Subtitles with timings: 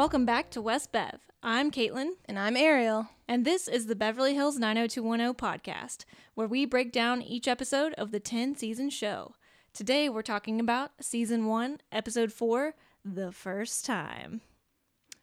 [0.00, 1.20] Welcome back to West Bev.
[1.42, 3.10] I'm Caitlin, And I'm Ariel.
[3.28, 8.10] and this is the Beverly Hills 90210 podcast, where we break down each episode of
[8.10, 9.34] the 10 season show.
[9.74, 12.72] Today we're talking about season 1, episode 4,
[13.04, 14.40] The First Time.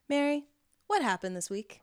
[0.07, 0.45] Mary,
[0.85, 1.81] what happened this week?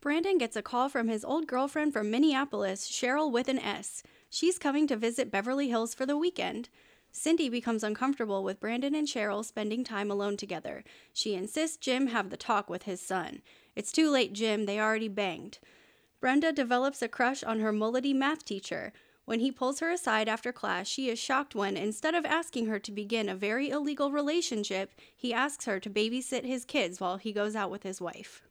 [0.00, 4.04] Brandon gets a call from his old girlfriend from Minneapolis, Cheryl with an S.
[4.30, 6.68] She's coming to visit Beverly Hills for the weekend.
[7.12, 10.84] Cindy becomes uncomfortable with Brandon and Cheryl spending time alone together.
[11.12, 13.42] She insists Jim have the talk with his son.
[13.74, 15.58] It's too late, Jim, they already banged.
[16.20, 18.92] Brenda develops a crush on her mullety math teacher.
[19.24, 22.78] When he pulls her aside after class, she is shocked when, instead of asking her
[22.80, 27.32] to begin a very illegal relationship, he asks her to babysit his kids while he
[27.32, 28.42] goes out with his wife.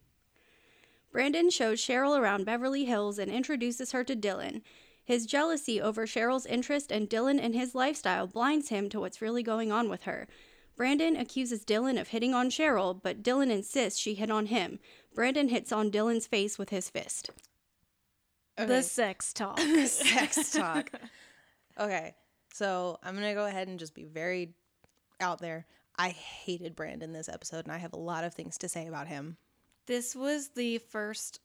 [1.11, 4.61] Brandon shows Cheryl around Beverly Hills and introduces her to Dylan.
[5.09, 9.41] His jealousy over Cheryl's interest in Dylan and his lifestyle blinds him to what's really
[9.41, 10.27] going on with her.
[10.75, 14.77] Brandon accuses Dylan of hitting on Cheryl, but Dylan insists she hit on him.
[15.15, 17.31] Brandon hits on Dylan's face with his fist.
[18.55, 19.59] The sex talk.
[19.87, 20.91] sex talk.
[21.79, 22.13] Okay,
[22.53, 24.53] so I'm gonna go ahead and just be very
[25.19, 25.65] out there.
[25.97, 29.07] I hated Brandon this episode, and I have a lot of things to say about
[29.07, 29.37] him.
[29.87, 31.39] This was the first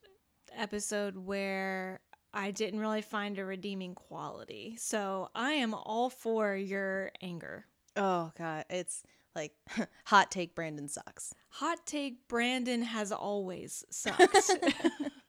[0.54, 2.00] episode where
[2.34, 4.74] I didn't really find a redeeming quality.
[4.78, 7.64] So I am all for your anger.
[7.96, 9.04] Oh god, it's
[9.36, 9.52] like
[10.04, 10.54] hot take.
[10.54, 11.32] Brandon sucks.
[11.50, 14.50] Hot take Brandon has always sucked.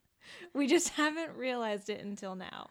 [0.54, 2.70] we just haven't realized it until now.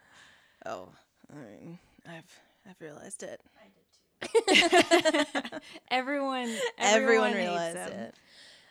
[0.67, 0.89] Oh,
[1.33, 3.41] I mean, I've I've realized it.
[3.57, 5.59] I did too.
[5.91, 8.01] Everyone, Everyone, everyone, hates realized him.
[8.01, 8.15] it.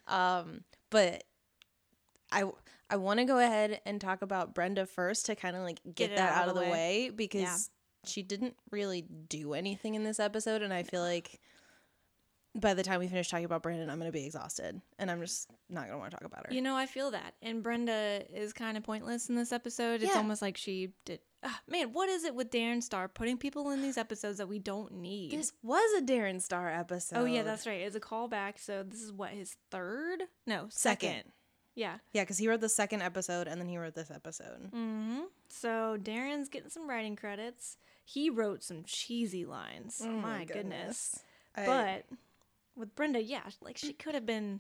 [0.08, 1.24] Um, but
[2.32, 2.44] I
[2.94, 6.12] I want to go ahead and talk about Brenda first to kind of like get,
[6.12, 7.58] it that out, of the way, because Yeah.
[8.06, 11.40] she didn't really do anything in this episode, and I feel like
[12.56, 15.50] by the time we finish talking about Brandon, I'm gonna be exhausted, and I'm just
[15.70, 16.54] not gonna want to talk about her.
[16.54, 17.34] You know, I feel that.
[17.42, 20.04] And Brenda is kind of pointless in this episode.
[20.04, 20.20] It's Yeah.
[20.20, 21.20] almost like she did.
[21.42, 24.60] Ah, man, what is it with Darren Star putting people in these episodes that we
[24.60, 25.32] don't need?
[25.32, 27.18] this was a Darren Star episode.
[27.18, 27.82] oh, yeah, that's right.
[27.82, 28.60] It's a callback.
[28.60, 30.22] So this is what, his third?
[30.46, 31.10] No, second.
[31.10, 31.32] Second.
[31.76, 31.98] Yeah.
[32.12, 34.70] yeah, because he wrote the second episode, and then he wrote this episode.
[34.72, 37.78] hmm So Darren's getting some writing credits.
[38.06, 40.02] He wrote some cheesy lines.
[40.04, 41.20] Oh my goodness.
[41.56, 42.06] I- But
[42.76, 44.60] with Brenda, yeah, like she could have been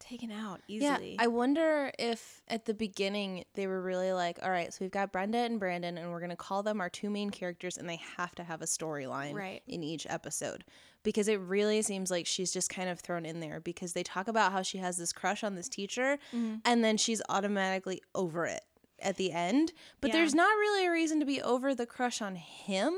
[0.00, 1.12] taken out easily.
[1.14, 1.22] Yeah.
[1.22, 5.12] I wonder if at the beginning they were really like, all right, so we've got
[5.12, 8.00] Brenda and Brandon, and we're going to call them our two main characters, and they
[8.16, 9.62] have to have a storyline Right.
[9.66, 10.64] in each episode.
[11.02, 14.26] Because it really seems like she's just kind of thrown in there because they talk
[14.28, 16.56] about how she has this crush on this teacher, Mm-hmm.
[16.64, 18.62] and then she's automatically over it
[19.00, 19.72] at the end.
[20.00, 20.18] But Yeah.
[20.18, 22.94] there's not really a reason to be over the crush on him.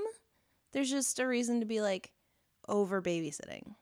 [0.73, 2.13] There's just a reason to be like
[2.69, 3.75] over babysitting.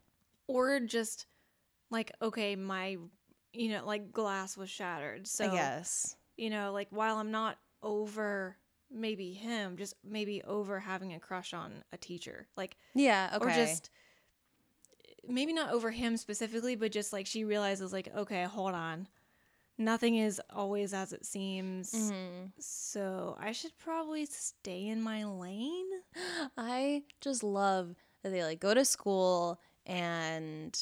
[0.46, 1.26] or just
[1.94, 2.96] like okay my
[3.52, 5.26] you know like glass was shattered.
[5.26, 6.16] So yes.
[6.36, 8.56] you know like while i'm not over
[8.90, 13.44] maybe him just maybe over having a crush on a teacher like Yeah, okay.
[13.44, 13.90] or just
[15.26, 19.08] maybe not over him specifically but just like she realizes like okay hold on.
[19.76, 21.92] Nothing is always as it seems.
[21.92, 22.52] Mhm.
[22.60, 25.90] so i should probably stay in my lane?
[26.56, 30.72] I just love that they like go to school and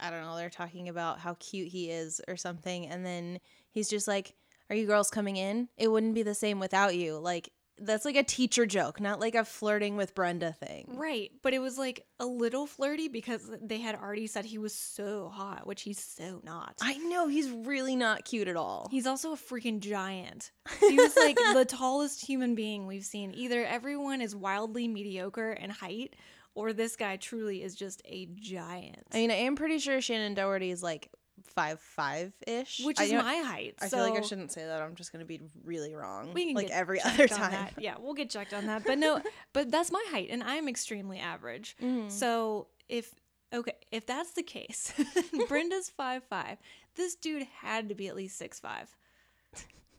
[0.00, 3.88] I don't know, they're talking about how cute he is or something and then he's
[3.88, 4.34] just like,
[4.70, 5.68] "Are you girls coming in?
[5.76, 7.50] It wouldn't be the same without you." Like
[7.80, 10.86] that's like a teacher joke, not like a flirting with Brenda thing.
[10.96, 14.74] Right, but it was like a little flirty because they had already said he was
[14.74, 16.74] so hot, which he's so not.
[16.80, 18.88] I know he's really not cute at all.
[18.90, 20.50] He's also a freaking giant.
[20.80, 23.32] He was like the tallest human being we've seen.
[23.34, 26.16] Either everyone is wildly mediocre in height,
[26.54, 29.06] or this guy truly is just a giant.
[29.12, 31.10] I mean, I am pretty sure Shannen Doherty is like
[31.44, 33.74] five five ish, which is my height.
[33.80, 34.82] I so feel like I shouldn't say that.
[34.82, 36.32] I'm just gonna be really wrong.
[36.34, 37.52] we can like get every other time.
[37.52, 37.74] that.
[37.78, 38.84] Yeah, we'll get checked on that.
[38.84, 41.76] But no, but that's my height, and I'm extremely average.
[41.82, 42.10] Mhm.
[42.10, 43.14] So if
[43.52, 44.92] okay, if that's the case,
[45.48, 46.58] Brenda's five five.
[46.96, 48.88] This dude had to be at least six five.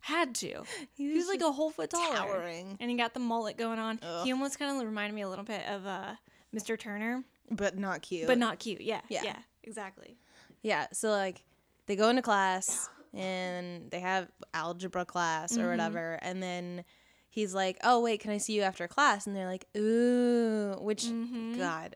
[0.01, 0.63] Had to.
[0.95, 2.77] He was like a whole foot taller, towering.
[2.79, 4.00] and he got the mullet going on.
[4.01, 4.25] Ugh.
[4.25, 6.13] He almost kind of reminded me a little bit of uh,
[6.56, 6.78] Mr.
[6.78, 8.28] Turner, but not cute.
[8.28, 8.81] but not cute.
[8.81, 9.36] Yeah, yeah, Yeah.
[9.63, 10.18] exactly.
[10.62, 11.44] Yeah, so like
[11.86, 16.84] they go into class and they have algebra class or whatever, and then
[17.30, 21.06] he's like, "Oh wait, can I see you after class?" And they're like, "Ooh," which
[21.06, 21.57] Mhm.
[21.57, 21.96] God,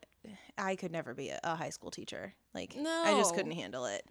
[0.57, 2.33] I could never be a, a high school teacher.
[2.53, 3.03] Like, no.
[3.05, 4.05] I just couldn't handle it.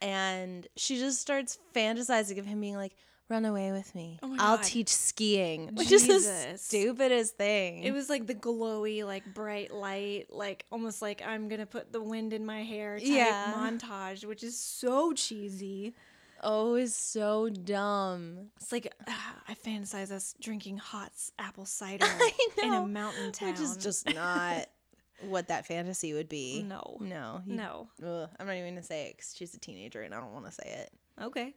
[0.00, 2.96] And she just starts fantasizing of him being like,
[3.30, 4.18] run away with me.
[4.22, 4.64] Oh I'll God.
[4.64, 6.62] teach skiing, which is the Jesus.
[6.62, 7.84] stupidest thing.
[7.84, 12.02] It was like the glowy, like bright light, like almost like I'm gonna put the
[12.02, 13.54] wind in my hair type Yeah.
[13.56, 15.94] montage, which is so cheesy.
[16.42, 18.48] oh, it's so dumb.
[18.56, 22.30] It's like ah, I fantasize us drinking hot apple cider I
[22.62, 23.50] in a mountain town.
[23.50, 24.66] Which is just not
[25.28, 26.62] what that fantasy would be.
[26.62, 27.42] no, No.
[27.46, 27.88] you- no.
[28.04, 30.46] Ugh, I'm not even gonna say it because she's a teenager and I don't want
[30.46, 30.90] to say it.
[31.22, 31.54] Okay,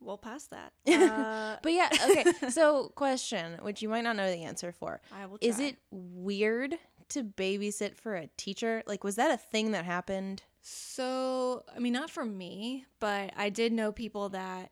[0.00, 0.72] well past that.
[0.88, 2.24] Uh, But yeah, okay.
[2.50, 5.00] so, question, which you might not know the answer for.
[5.12, 5.38] I will.
[5.40, 6.76] Is it weird
[7.10, 8.82] to babysit for a teacher?
[8.86, 10.42] Like, was that a thing that happened?
[10.62, 14.70] So, I mean, not for me, but I did know people that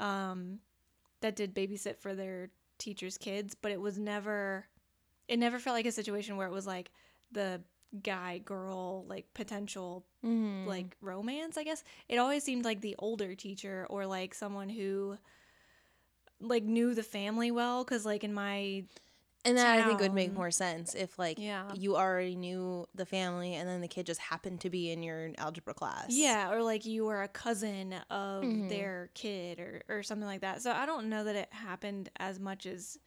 [0.00, 0.58] um
[1.20, 4.66] that did babysit for their teachers' kids, but it was never
[5.28, 6.90] it never felt like a situation where it was like
[7.30, 7.60] the
[8.02, 10.66] guy girl like potential Mm.
[10.66, 11.84] like romance, I guess.
[12.08, 15.16] It always seemed like the older teacher or like someone who
[16.40, 18.84] like knew the family well cuz like in my
[19.44, 21.72] and that I think would make more sense if, like, Yeah.
[21.72, 25.30] you already knew the family and then the kid just happened to be in your
[25.38, 26.06] algebra class.
[26.10, 28.68] Yeah, or like you were a cousin of Mhm.
[28.68, 30.60] their kid or, or something like that.
[30.60, 32.98] So I don't know that it happened as much as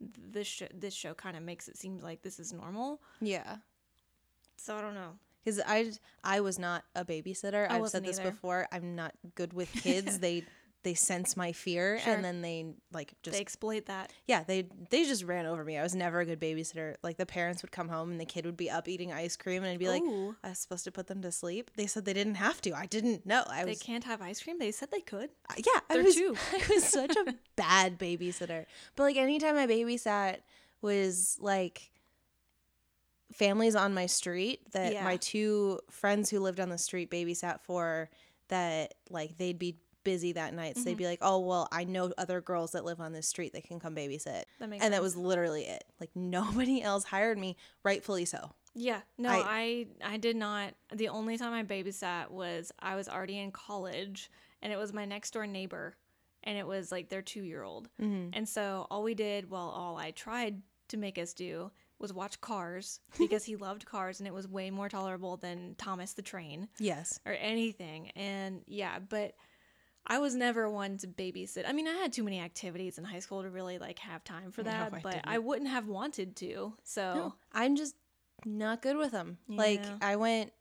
[0.00, 3.00] this show, this show kind of makes it seem like this is normal.
[3.20, 3.58] Yeah.
[4.56, 5.12] So I don't know.
[5.44, 5.92] Because I,
[6.24, 7.70] I was not a babysitter.
[7.70, 8.30] I I've said this either.
[8.32, 8.66] before.
[8.72, 10.18] I'm not good with kids.
[10.18, 10.44] they
[10.82, 12.14] they sense my fear Sure.
[12.14, 14.12] and then they like just they exploit that.
[14.28, 15.76] yeah they they just ran over me.
[15.76, 16.94] I was never a good babysitter.
[17.02, 19.64] Like the parents would come home and the kid would be up eating ice cream
[19.64, 20.02] and I'd be like,
[20.44, 21.72] I was supposed to put them to sleep.
[21.76, 22.72] They said they didn't have to.
[22.72, 23.42] I didn't know.
[23.48, 24.60] I they was can't have ice cream.
[24.60, 25.30] They said they could.
[25.50, 25.80] Uh, yeah.
[25.90, 26.36] I They're was two.
[26.52, 28.66] I was such a bad babysitter.
[28.94, 30.36] But like anytime I babysat
[30.82, 31.90] was like
[33.32, 35.04] families on my street that Yeah.
[35.04, 38.08] my two friends who lived on the street babysat for
[38.48, 40.98] that like they'd be busy that night so they'd Mhm.
[40.98, 43.80] be like oh well i know other girls that live on this street that can
[43.80, 48.24] come babysit That makes and that was literally it like nobody else hired me rightfully
[48.24, 50.74] so Yeah, no, I- I, I did not.
[50.94, 54.30] The only time I babysat was I was already in college,
[54.62, 55.96] and it was my next door neighbor,
[56.44, 58.28] and it was like their two year old, mm-hmm.
[58.34, 62.40] and so all we did, well, all I tried to make us do was watch
[62.40, 66.68] Cars because he loved Cars, and it was way more tolerable than Thomas the Train
[66.78, 68.10] yes or anything.
[68.10, 69.34] And yeah, but
[70.06, 71.64] I was never one to babysit.
[71.68, 74.52] I mean, I had too many activities in high school to really like have time
[74.52, 75.28] for No, that, I but didn't.
[75.28, 76.74] I wouldn't have wanted to.
[76.84, 77.96] So No, I'm just
[78.44, 79.38] not good with them.
[79.48, 80.52] Like I went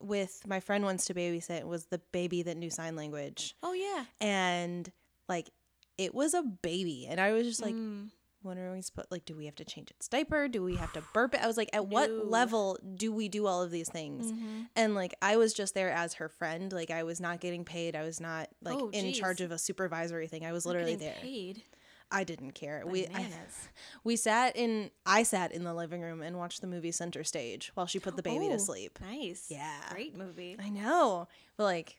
[0.00, 1.60] with my friend once to babysit.
[1.60, 4.90] It was the baby that knew sign language, oh yeah, and
[5.28, 5.48] like
[5.96, 8.10] it was a baby, and I was just like, Mm.
[8.46, 9.08] When are we supposed?
[9.10, 10.48] Like, do we have to change its diaper?
[10.48, 11.40] Do we have to burp it?
[11.42, 14.32] I was like, at what level do we do all of these things?
[14.32, 14.68] Mhm.
[14.76, 16.72] And like I was just there as her friend.
[16.72, 17.94] Like I was not getting paid.
[17.96, 20.46] I was not like Oh, in charge of a supervisory thing.
[20.46, 21.16] I was literally there.
[21.20, 21.62] Paid.
[22.08, 22.84] I didn't care.
[22.86, 23.26] We I,
[24.04, 27.72] we sat in I sat in the living room and watched the movie Center Stage
[27.74, 28.98] while she put the baby Oh, to sleep.
[29.00, 29.46] Nice.
[29.50, 29.80] Yeah.
[29.90, 30.56] Great movie.
[30.62, 31.26] I know.
[31.56, 31.98] But like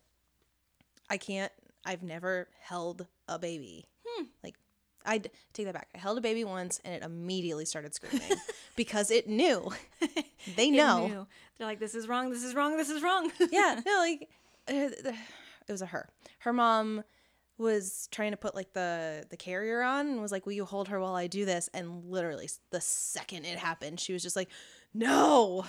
[1.09, 1.51] I can't
[1.85, 3.85] I've never held a baby.
[4.07, 4.23] Hmm.
[4.43, 4.55] Like
[5.07, 5.21] I
[5.53, 5.87] take that back.
[5.95, 8.29] I held a baby once and it immediately started screaming
[8.75, 9.71] because it knew.
[10.55, 11.07] They know.
[11.07, 11.27] knew.
[11.57, 12.29] They're like, this is wrong.
[12.29, 12.77] This is wrong.
[12.77, 13.31] This is wrong.
[13.51, 14.29] yeah, no, like
[14.69, 15.11] uh,
[15.67, 16.07] it was a her.
[16.39, 17.03] Her mom
[17.57, 20.87] was trying to put like the the carrier on and was like, "Will you hold
[20.87, 24.49] her while I do this?" And literally the second it happened, she was just like,
[24.93, 25.65] "No."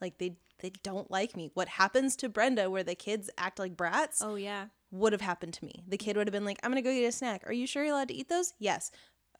[0.00, 1.50] like they they don't like me.
[1.54, 4.66] What happens to Brenda where the kids act like brats oh yeah.
[4.90, 5.84] Would have happened to me.
[5.88, 7.42] The kid would have been like, "I'm going to go get a snack.
[7.46, 8.90] Are you sure you're allowed to eat those?" "Yes."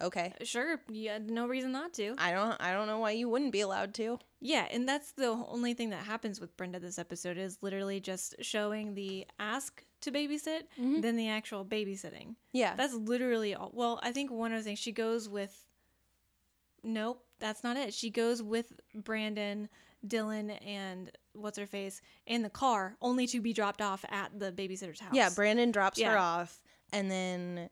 [0.03, 0.35] Okay.
[0.43, 0.79] Sure.
[0.91, 2.15] You had no reason not to.
[2.19, 4.19] I don't I don't know why you wouldn't be allowed to.
[4.41, 8.35] Yeah, and that's the only thing that happens with Brenda this episode is literally just
[8.43, 11.01] showing the ask to babysit, Mhm.
[11.01, 12.35] then the actual babysitting.
[12.53, 12.75] Yeah.
[12.77, 13.71] That's literally all.
[13.73, 15.65] Well, I think one of the things she goes with.
[16.83, 17.95] Nope, that's not it.
[17.95, 19.69] She goes with Brandon,
[20.09, 24.53] Dylan, and what's her face in the car, only to be dropped off at the
[24.53, 25.15] babysitter's house.
[25.15, 26.61] Yeah, Brandon drops her off,
[26.93, 27.71] and then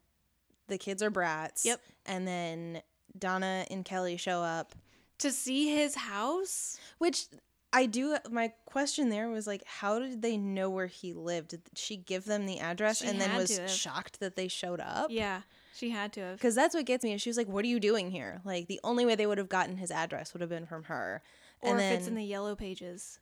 [0.68, 1.64] the kids are brats.
[1.64, 1.80] Yep.
[2.06, 2.82] And then
[3.18, 4.74] Donna and Kelly show up,
[5.18, 6.78] to see his house.
[6.98, 7.26] which
[7.72, 8.16] I do.
[8.30, 11.50] My question there was like, how did they know where he lived?
[11.50, 15.08] Did she give them the address She and then was shocked that they showed up?
[15.10, 15.42] Yeah,
[15.74, 16.36] she had to have.
[16.36, 17.18] Because that's what gets me.
[17.18, 19.48] She was like, "What are you doing here?" Like the only way they would have
[19.48, 21.22] gotten his address would have been from her.
[21.64, 23.18] Or and if then it's in the yellow pages.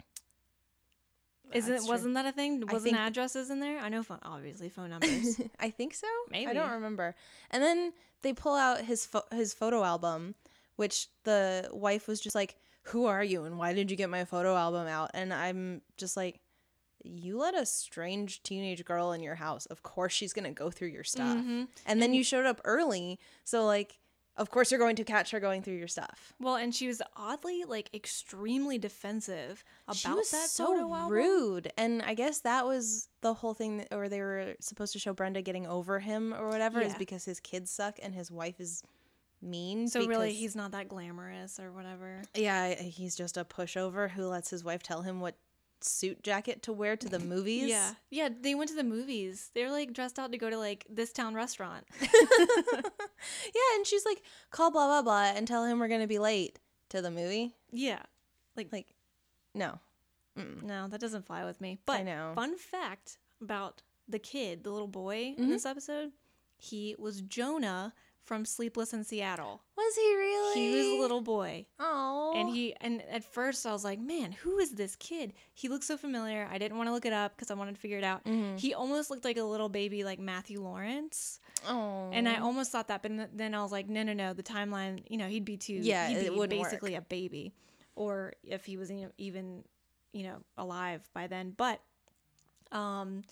[1.52, 1.82] Isn't it?
[1.84, 2.60] Wasn't that a thing?
[2.62, 3.78] Wasn't think- addresses in there?
[3.78, 5.40] I know, phone, obviously phone numbers.
[5.60, 6.06] I think so.
[6.30, 7.14] Maybe I don't remember.
[7.50, 10.34] And then they pull out his pho- his photo album,
[10.76, 14.24] which the wife was just like, "Who are you and why did you get my
[14.24, 16.40] photo album out?" And I'm just like,
[17.04, 19.66] you let a strange teenage girl in your house.
[19.66, 21.36] Of course she's going to go through your stuff.
[21.36, 21.66] Mhm.
[21.84, 23.18] And then you showed up early.
[23.42, 23.98] So, like,
[24.36, 26.32] of course you're going to catch her going through your stuff.
[26.40, 31.70] Well, and she was oddly like extremely defensive about she was that so rude.
[31.76, 35.12] And I guess that was the whole thing, that, or they were supposed to show
[35.12, 38.82] Brenda getting over him or whatever, is because his kids suck and his wife is
[39.42, 39.88] mean.
[39.88, 42.22] So really, he's not that glamorous or whatever.
[42.34, 45.34] Yeah, he's just a pushover who lets his wife tell him what
[45.84, 47.68] suit jacket to wear to the movies.
[47.68, 48.28] Yeah, yeah.
[48.40, 49.50] They went to the movies.
[49.54, 51.84] They were like dressed out to go to like this town restaurant.
[52.00, 56.58] yeah, and she's like, call blah blah blah and tell him we're gonna be late
[56.90, 57.52] to the movie.
[57.70, 58.00] yeah,
[58.56, 58.86] Like, like
[59.54, 59.78] no.
[60.38, 60.62] Mm.
[60.62, 61.78] no, that doesn't fly with me.
[61.84, 62.32] But I know.
[62.34, 65.42] fun fact about the kid, the little boy Mm-hmm.
[65.42, 66.12] in this episode,
[66.56, 67.92] he was Jonah
[68.32, 69.60] from Sleepless in Seattle.
[69.76, 70.58] Was he really?
[70.58, 71.66] He was a little boy.
[71.78, 72.32] Oh.
[72.34, 75.34] And he and at first I was like, man, who is this kid?
[75.52, 76.48] He looks so familiar.
[76.50, 78.24] I didn't want to look it up because I wanted to figure it out.
[78.24, 78.56] Mm-hmm.
[78.56, 81.40] He almost looked like a little baby, like Matthew Lawrence.
[81.68, 82.08] Oh.
[82.10, 84.32] And I almost thought that, but then I was like, no, no, no.
[84.32, 85.74] The timeline, you know, he'd be too.
[85.74, 87.52] Yeah, he'd it be wouldn't basically a baby,
[87.96, 89.62] or if he was you know, even,
[90.14, 91.52] you know, alive by then.
[91.54, 91.82] But,
[92.70, 93.24] um,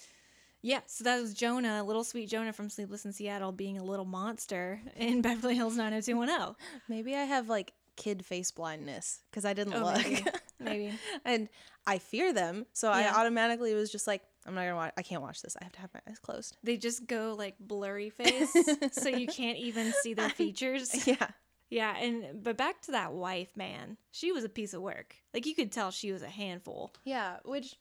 [0.62, 0.80] yeah.
[0.86, 4.80] So that was Jonah, little sweet Jonah from Sleepless in Seattle, being a little monster
[4.96, 6.54] in Beverly Hills 90210.
[6.88, 9.96] Maybe I have like kid face blindness because I didn't Oh, look.
[10.04, 10.24] maybe.
[10.62, 10.92] Maybe.
[11.24, 11.48] and
[11.86, 13.12] I fear them, so Yeah.
[13.14, 14.92] I automatically was just like, I'm not gonna watch.
[14.98, 15.56] I can't watch this.
[15.58, 16.58] I have to have my eyes closed.
[16.62, 18.52] They just go like blurry face,
[18.92, 21.06] so you can't even see their features.
[21.06, 21.28] Yeah.
[21.70, 23.96] Yeah, and but back to that wife, man.
[24.10, 25.14] She was a piece of work.
[25.32, 26.92] Like you could tell she was a handful.
[27.04, 27.76] Yeah, which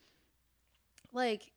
[1.12, 1.51] like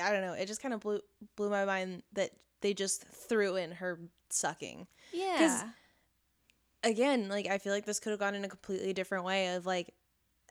[0.00, 1.00] I don't know, it just kind of blew
[1.36, 2.30] blew my mind that
[2.60, 3.98] they just threw in her
[4.30, 4.86] sucking.
[5.12, 5.32] Yeah.
[5.34, 5.64] Because
[6.86, 9.66] Again, like I feel like this could have gone in a completely different way of
[9.66, 9.92] like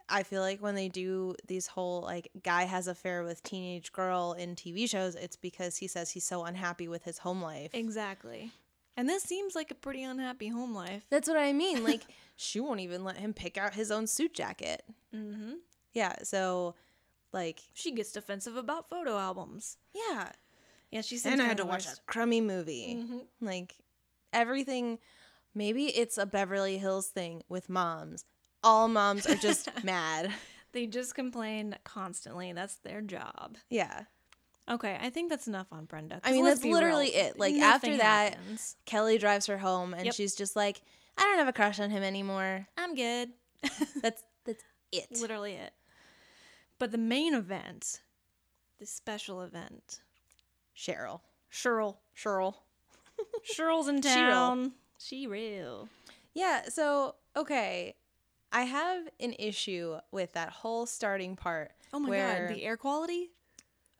[0.09, 4.35] I feel like when they do these whole like guy has affair with teenage girl
[4.37, 7.71] in TV shows, it's because he says he's so unhappy with his home life.
[7.73, 8.51] Exactly.
[8.97, 11.05] And this seems like a pretty unhappy home life.
[11.09, 11.83] That's what I mean.
[11.83, 12.03] Like
[12.35, 14.83] she won't even let him pick out his own suit jacket.
[15.15, 15.53] Mm-hmm.
[15.93, 16.75] Yeah, so
[17.35, 19.77] like She gets defensive about photo albums.
[19.93, 20.31] yeah,
[20.89, 21.33] Yeah, she said.
[21.33, 22.95] and I had to watch a crummy movie.
[22.97, 23.25] Mhm.
[23.41, 23.75] Like
[24.33, 24.97] everything,
[25.53, 28.25] maybe it's a Beverly Hills thing with moms.
[28.63, 30.31] All moms are just mad.
[30.71, 32.51] They just complain constantly.
[32.53, 33.57] That's their job.
[33.69, 34.05] Yeah.
[34.67, 36.19] Okay, I think that's enough on Brenda.
[36.23, 37.39] I mean, that's literally real, it.
[37.39, 38.75] Like, nothing after that- happens.
[38.85, 40.15] Kelly drives her home and Yep.
[40.15, 40.81] she's just like,
[41.17, 42.67] I don't have a crush on him anymore.
[42.77, 43.29] I'm good.
[44.01, 45.07] That's that's it.
[45.21, 45.73] literally it.
[46.79, 48.01] But the main event,
[48.79, 50.01] the special event,
[50.75, 51.21] Cheryl.
[51.51, 51.97] Cheryl.
[52.17, 52.55] Cheryl.
[53.57, 54.73] Cheryl's in town.
[54.99, 55.87] She real.
[56.33, 57.95] Yeah, so okay.
[58.51, 61.71] I have an issue with that whole starting part.
[61.93, 63.31] Oh my where, god, the air quality?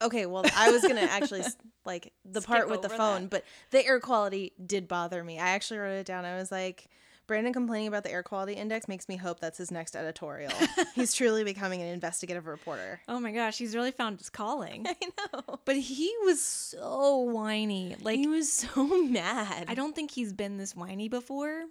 [0.02, 1.42] Okay, well, I was gonna actually
[1.86, 3.30] like the part with the phone, that.
[3.30, 5.38] but the air quality did bother me.
[5.38, 6.24] I actually wrote it down.
[6.24, 6.88] I was like,
[7.26, 10.52] Brandon complaining about the air quality index makes me hope that's his next editorial.
[10.94, 13.00] He's truly becoming an investigative reporter.
[13.08, 14.86] Oh my gosh, he's really found his calling.
[14.88, 14.96] I
[15.32, 15.58] know.
[15.64, 17.96] But he was so whiny.
[18.00, 19.64] Like He was so mad.
[19.68, 21.64] I don't think he's been this whiny before.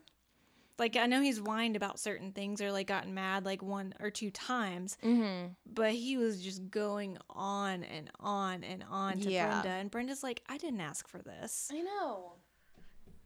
[0.78, 4.10] Like I know he's whined about certain things or like gotten mad like one or
[4.12, 5.54] two times, Mm-hmm.
[5.66, 9.62] but he was just going on and on and on to Yeah.
[9.62, 12.34] Brenda, and Brenda's like, "I didn't ask for this." I know.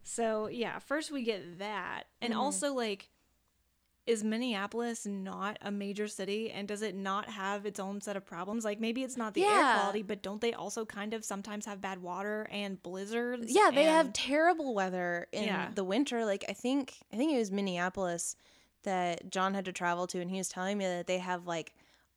[0.02, 2.40] So yeah, first we get that, and Mm-hmm.
[2.40, 3.10] also like,
[4.06, 8.24] is Minneapolis not a major city, and does it not have its own set of
[8.26, 8.64] problems?
[8.64, 11.80] Like maybe it's not the air quality, but don't they also kind of sometimes have
[11.80, 13.52] bad water and blizzards?
[13.52, 15.68] Yeah, they have terrible weather in Yeah.
[15.74, 16.24] the winter.
[16.24, 18.36] Like I think I think it was Minneapolis
[18.82, 21.74] that John had to travel to and he was telling me that they have like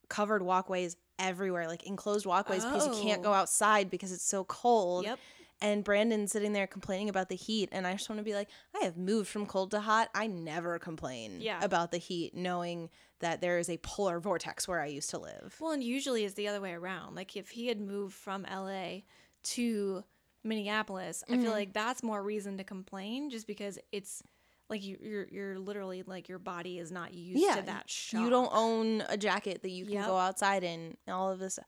[0.10, 3.24] covered walkways everywhere, like enclosed walkways because you can't Oh.
[3.24, 5.06] go outside because it's so cold.
[5.06, 5.20] Yep.
[5.64, 8.50] And Brandon sitting there complaining about the heat and I just want to be like,
[8.80, 10.10] I have moved from cold to hot.
[10.14, 11.60] I never complain Yeah.
[11.64, 12.90] about the heat knowing
[13.22, 15.56] that there is a polar vortex where I used to live.
[15.60, 17.16] Well, and usually it's the other way around.
[17.16, 19.04] Like if he had moved from LA
[19.44, 20.04] to
[20.44, 21.42] Minneapolis, I Mm-hmm.
[21.44, 24.22] feel like that's more reason to complain just because it's
[24.70, 28.20] like you, you're you're literally like your body is not used yeah, to that shock.
[28.22, 30.06] You don't own a jacket that you can Yep.
[30.08, 31.60] go outside in and all of this.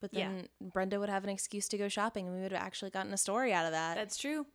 [0.00, 0.28] But Yeah.
[0.28, 3.12] then Brenda would have an excuse to go shopping and we would have actually gotten
[3.12, 3.96] a story out of that.
[3.96, 4.46] That's true.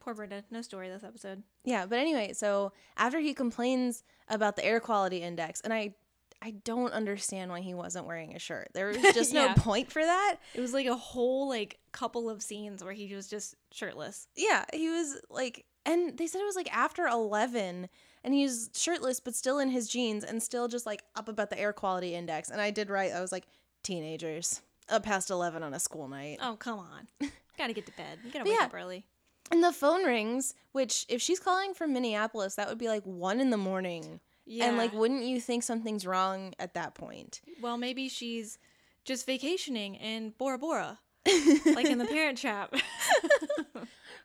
[0.00, 0.44] Poor Brenda.
[0.50, 1.42] No story this episode.
[1.64, 5.94] yeah, but anyway, so after he complains about the air quality index, and I
[6.42, 8.68] I don't understand why he wasn't wearing a shirt.
[8.74, 9.46] There was just Yeah.
[9.46, 10.36] no point for that.
[10.54, 14.28] It was like a whole like couple of scenes where he was just shirtless.
[14.36, 17.88] Yeah, he was like and they said it was like after 11
[18.24, 21.48] and he was shirtless but still in his jeans and still just like up about
[21.48, 22.50] the air quality index.
[22.50, 23.46] And I did write I was like
[23.82, 26.38] teenagers up past 11 on a school night.
[26.40, 27.30] Oh, come on.
[27.58, 28.18] Gotta get to bed.
[28.24, 28.66] You gotta wake yeah.
[28.66, 29.04] up early.
[29.52, 33.38] And the phone rings, which if she's calling from Minneapolis, that would be like one
[33.38, 34.18] in the morning.
[34.44, 34.66] Yeah.
[34.66, 37.40] And like, wouldn't you think something's wrong at that point?
[37.62, 38.58] well, maybe she's
[39.04, 40.98] just vacationing in Bora Bora,
[41.66, 42.74] like in the Parent Trap.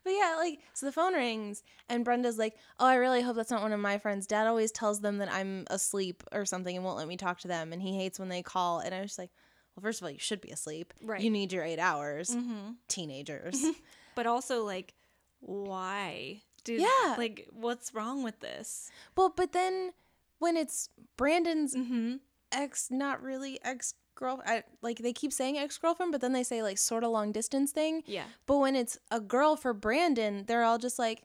[0.04, 3.50] But yeah, like, so the phone rings, and Brenda's like, Oh, I really hope that's
[3.50, 4.26] not one of my friends.
[4.26, 7.48] Dad always tells them that I'm asleep or something and won't let me talk to
[7.48, 7.72] them.
[7.72, 8.78] And he hates when they call.
[8.80, 9.30] And I was just like,
[9.76, 10.92] Well, first of all, you should be asleep.
[11.02, 11.20] Right.
[11.20, 12.30] You need your eight hours.
[12.34, 12.72] mm-hmm.
[12.88, 13.64] Teenagers.
[14.16, 14.94] But also, like,
[15.40, 16.42] why?
[16.64, 17.14] Dude, Yeah.
[17.16, 18.90] Like, what's wrong with this?
[19.16, 19.92] well, but then
[20.38, 22.16] when it's Brandon's Mm-hmm.
[22.52, 24.42] ex, not really ex girl,
[24.82, 27.72] like they keep saying ex girlfriend, but then they say like sort of long distance
[27.72, 28.02] thing.
[28.06, 28.24] Yeah.
[28.46, 31.22] But when it's a girl for Brandon, they're all just like,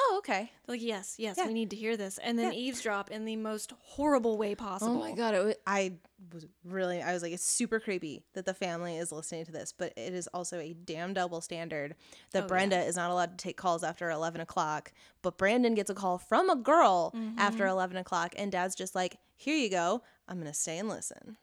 [0.00, 0.50] oh, okay.
[0.66, 1.46] Like, yes, yes, Yeah.
[1.46, 2.18] we need to hear this.
[2.18, 2.58] And then Yeah.
[2.58, 4.96] eavesdrop in the most horrible way possible.
[4.96, 5.94] Oh my god, it was, I
[6.32, 9.72] was really, I was like, it's super creepy that the family is listening to this,
[9.72, 11.94] but it is also a damn double standard
[12.32, 12.46] that Oh, yeah.
[12.48, 16.18] Brenda is not allowed to take calls after 11 o'clock, but Brandon gets a call
[16.18, 17.72] from a girl after Mm-hmm.
[17.72, 21.36] 11 o'clock, and dad's just like, here you go, I'm gonna stay and listen.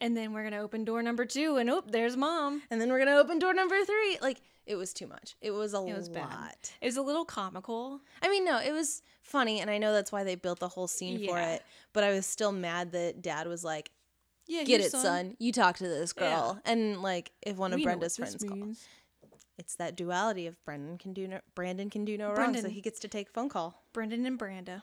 [0.00, 2.62] And then we're going to open door number two, and oh, there's mom.
[2.70, 4.18] And then we're gonna open door number three.
[4.20, 5.36] Like, it was too much.
[5.40, 6.28] It was a It was lot.
[6.28, 6.56] bad.
[6.82, 8.00] It was a little comical.
[8.20, 10.86] I mean, no, it was funny, and I know that's why they built the whole
[10.88, 11.62] scene for it.
[11.92, 13.90] But I was still mad that Dad was like,
[14.46, 15.36] Yeah, "Get it, son.
[15.38, 16.28] You talk to this Yeah.
[16.28, 18.84] girl." And like, if one of We Brenda's friends calls,
[19.56, 22.80] it's that duality of Brendan can do no, Brandon can do no wrong, so he
[22.82, 23.82] gets to take a phone call.
[23.94, 24.82] Brendan and Branda.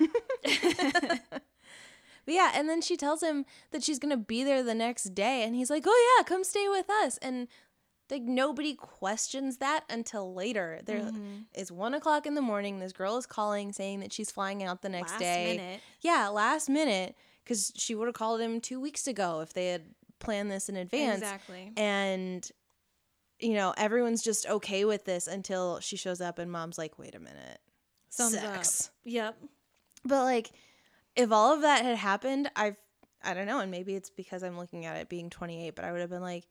[2.24, 5.42] But yeah, and then she tells him that she's gonna be there the next day,
[5.44, 7.48] and he's like, "Oh yeah, come stay with us." And
[8.10, 10.80] like nobody questions that until later.
[10.84, 11.76] There is Mm-hmm.
[11.76, 12.78] one o'clock in the morning.
[12.78, 15.56] This girl is calling saying that she's flying out the next Last day.
[15.56, 15.80] minute.
[16.02, 19.82] Yeah, last minute, because she would have called him two weeks ago if they had
[20.18, 21.18] planned this in advance.
[21.22, 21.72] Exactly.
[21.76, 22.46] And
[23.40, 27.14] you know, everyone's just okay with this until she shows up, and mom's like, "Wait
[27.14, 27.58] a minute,
[28.12, 28.94] Thumbs sex." up.
[29.04, 29.36] Yep.
[30.04, 30.52] But like,
[31.16, 32.76] if all of that had happened, I've
[33.22, 35.92] I don't know, and maybe it's because I'm looking at it being 28, but I
[35.92, 36.44] would have been like,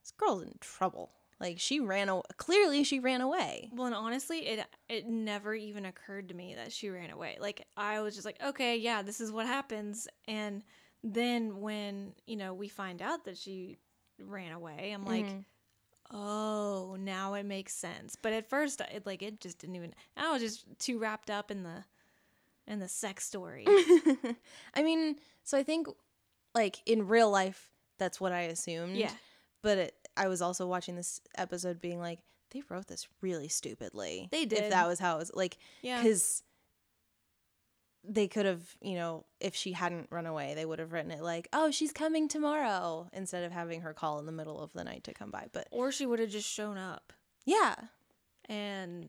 [0.00, 1.12] this girl's in trouble.
[1.38, 2.22] Like she ran away.
[2.36, 3.70] Clearly, she ran away.
[3.72, 7.36] Well, and honestly, it it never even occurred to me that she ran away.
[7.40, 10.08] Like I was just like, okay, yeah, this is what happens.
[10.26, 10.62] And
[11.02, 13.78] then when you know we find out that she
[14.18, 15.44] ran away, I'm like, Mhm.
[16.12, 18.16] oh, now it makes sense.
[18.20, 19.94] But at first, it like it just didn't even.
[20.16, 21.84] I was just too wrapped up in the
[22.66, 23.64] in the sex story.
[24.74, 25.86] I mean, so I think
[26.54, 28.96] like in real life, that's what I assumed.
[28.96, 29.10] yeah,
[29.62, 34.28] But it, I was also watching this episode, being like, they wrote this really stupidly.
[34.30, 34.60] They did.
[34.64, 36.00] If that was how it was like, yeah.
[36.02, 36.42] because
[38.04, 41.22] they could have, you know, if she hadn't run away, they would have written it
[41.22, 44.84] like, "Oh, she's coming tomorrow," instead of having her call in the middle of the
[44.84, 45.46] night to come by.
[45.52, 47.12] But Or she would have just shown up.
[47.46, 47.74] yeah,
[48.48, 49.08] And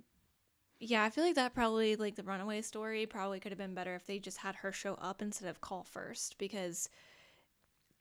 [0.90, 3.96] yeah, I feel like that probably like the runaway story probably could have been better
[3.96, 6.90] if they just had her show up instead of call first because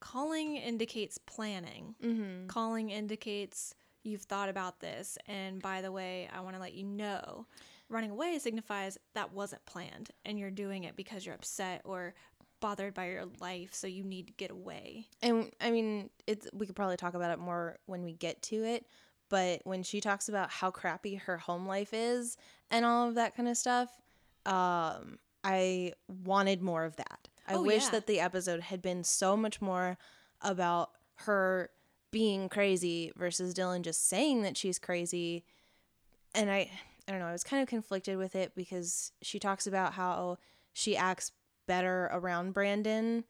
[0.00, 1.94] calling indicates planning.
[2.02, 2.46] mm-hmm.
[2.46, 6.84] Calling indicates you've thought about this and by the way, I want to let you
[6.84, 7.46] know.
[7.88, 12.14] Running away signifies that wasn't planned and you're doing it because you're upset or
[12.60, 15.06] bothered by your life so you need to get away.
[15.22, 18.64] and I mean, it's we could probably talk about it more when we get to
[18.64, 18.86] it.
[19.34, 22.36] But when she talks about how crappy her home life is
[22.70, 23.88] and all of that kind of stuff,
[24.46, 25.94] um, I
[26.24, 27.26] wanted more of that.
[27.48, 27.90] I Oh, wish yeah.
[27.90, 29.98] that the episode had been so much more
[30.40, 30.90] about
[31.26, 31.70] her
[32.12, 35.42] being crazy versus Dylan just saying that she's crazy.
[36.32, 36.70] And I
[37.08, 40.38] I don't know, I was kind of conflicted with it because she talks about how
[40.72, 41.32] she acts
[41.66, 43.24] better around Brandon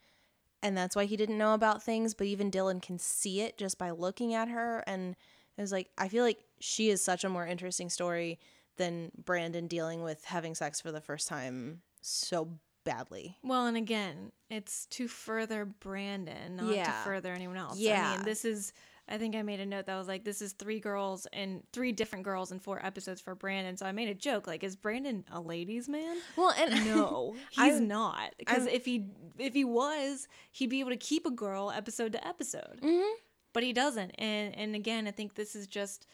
[0.62, 3.78] and that's why he didn't know about things, but even Dylan can see it just
[3.78, 5.16] by looking at her and
[5.56, 8.38] it was like I feel like she is such a more interesting story
[8.76, 12.48] than Brandon dealing with having sex for the first time so
[12.84, 13.36] badly.
[13.42, 17.76] Well, and again, it's to further Brandon, not to further anyone else.
[17.78, 18.16] I Yeah.
[18.16, 18.72] mean, this is.
[19.06, 21.92] I think I made a note that was like, this is three girls and three
[21.92, 23.76] different girls in four episodes for Brandon.
[23.76, 26.16] So I made a joke like, is Brandon a ladies' man?
[26.36, 28.32] Well, and No, he's I'm- not.
[28.38, 29.04] Because if he
[29.38, 32.80] if he was, he'd be able to keep a girl episode to episode.
[32.82, 33.12] Mhm.
[33.54, 34.10] But he doesn't.
[34.18, 36.06] And and again, I think this is just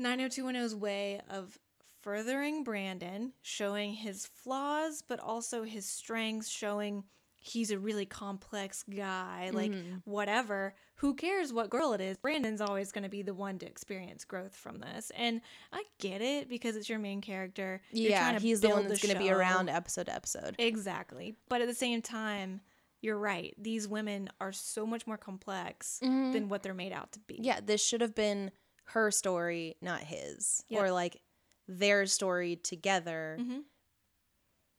[0.00, 1.58] 90210's way of
[2.02, 7.04] furthering Brandon, showing his flaws, but also his strengths, showing
[7.36, 9.50] he's a really complex guy.
[9.52, 10.00] Like, Mhm.
[10.04, 10.74] whatever.
[10.96, 12.16] Who cares what girl it is?
[12.16, 15.10] Brandon's always going to be the one to experience growth from this.
[15.14, 17.82] And I get it because it's your main character.
[17.90, 20.56] You're yeah, he's the one that's going to be around episode to episode.
[20.58, 21.36] Exactly.
[21.50, 22.62] But at the same time,
[23.04, 23.54] you're right.
[23.58, 26.32] These women are so much more complex Mhm.
[26.32, 27.38] than what they're made out to be.
[27.40, 28.50] Yeah, this should have been
[28.86, 30.82] her story, not his, Yep.
[30.82, 31.20] or like
[31.68, 33.36] their story together.
[33.40, 33.60] hmm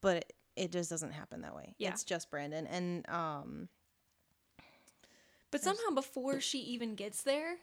[0.02, 1.76] But it, it just doesn't happen that way.
[1.78, 1.90] Yeah.
[1.92, 3.70] It's just Brandon, and um,
[5.52, 7.58] But somehow before she even gets there,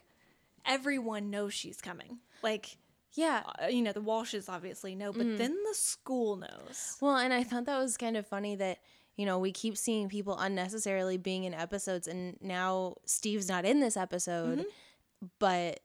[0.65, 2.19] everyone knows she's coming.
[2.41, 2.77] Like,
[3.13, 3.43] yeah.
[3.61, 5.37] uh, you know, the Walshes obviously know, but Mhm.
[5.37, 6.97] then the school knows.
[7.01, 8.79] Well, and I thought that was kind of funny that
[9.17, 13.79] you know we keep seeing people unnecessarily being in episodes, and now Steve's not in
[13.79, 15.27] this episode, Mm-hmm.
[15.39, 15.79] but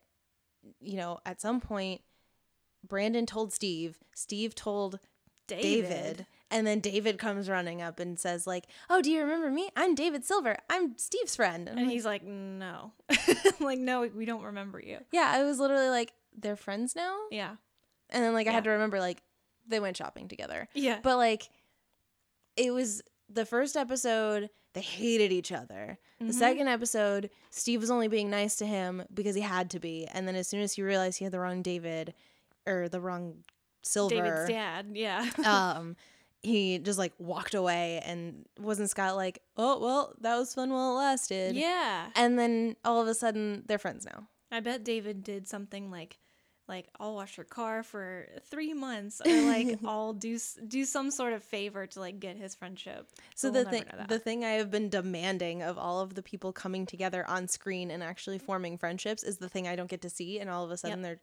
[0.80, 2.00] you know at some point.
[2.86, 3.98] Brandon told Steve.
[4.14, 5.00] Steve told
[5.48, 6.26] David.
[6.50, 9.68] And then David comes running up and says, like, oh, do you remember me?
[9.76, 10.56] I'm David Silver.
[10.70, 11.68] I'm Steve's friend.
[11.68, 12.92] And And like, he's like, no.
[13.60, 14.98] like, no, we don't remember you.
[15.10, 17.16] yeah, I was literally like, they're friends now?
[17.32, 17.56] Yeah.
[18.10, 19.22] And then, like, I had to remember, like,
[19.66, 20.68] they went shopping together.
[20.72, 21.00] Yeah.
[21.02, 21.50] But, like,
[22.56, 25.98] it was the first episode, they hated each other.
[26.18, 26.32] The Mhm.
[26.34, 30.06] second episode, Steve was only being nice to him because he had to be.
[30.06, 32.14] And then as soon as he realized he had the wrong David
[32.66, 33.44] or the wrong
[33.82, 34.14] Silver.
[34.16, 34.90] David's dad.
[34.94, 35.28] Yeah.
[35.44, 35.96] um
[36.42, 40.92] he just like walked away and wasn't Scott like, oh well, that was fun while
[40.92, 41.56] it lasted.
[41.56, 42.10] yeah.
[42.14, 44.28] And then all of a sudden they're friends now.
[44.50, 46.18] I bet David did something like,
[46.68, 51.32] like I'll wash your car for three months, or like I'll do do some sort
[51.32, 53.08] of favor to like get his friendship.
[53.34, 56.52] So the we'll thing the thing I have been demanding of all of the people
[56.52, 60.10] coming together on screen and actually forming friendships is the thing I don't get to
[60.10, 61.20] see and all of a sudden they're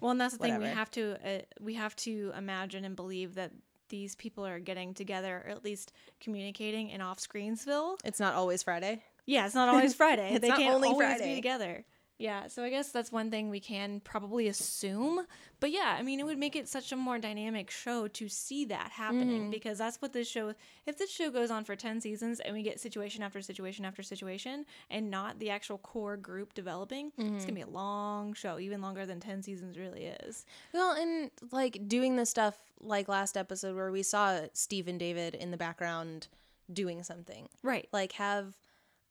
[0.00, 0.58] Well, and that's the thing.
[0.58, 3.52] We have to uh, we have to imagine and believe that
[3.88, 7.98] these people are getting together, or at least communicating in off screensville.
[8.04, 9.02] it's not always Friday.
[9.26, 10.38] Yeah, it's not always Friday.
[10.38, 11.30] They can't only always Friday.
[11.30, 11.84] be together.
[12.20, 15.26] Yeah, so I guess that's one thing we can probably assume.
[15.58, 18.66] But yeah, I mean, it would make it such a more dynamic show to see
[18.66, 19.50] that happening Mhm.
[19.50, 20.54] because that's what this show.
[20.84, 24.02] If this show goes on for ten seasons and we get situation after situation after
[24.02, 28.82] situation, and not the actual core group developing, it's gonna be a long show, even
[28.82, 30.44] longer than ten seasons really is.
[30.74, 35.34] Well, and like doing the stuff like last episode where we saw Steve and David
[35.34, 36.28] in the background
[36.70, 37.48] doing something.
[37.62, 37.88] Right.
[37.92, 38.56] Like have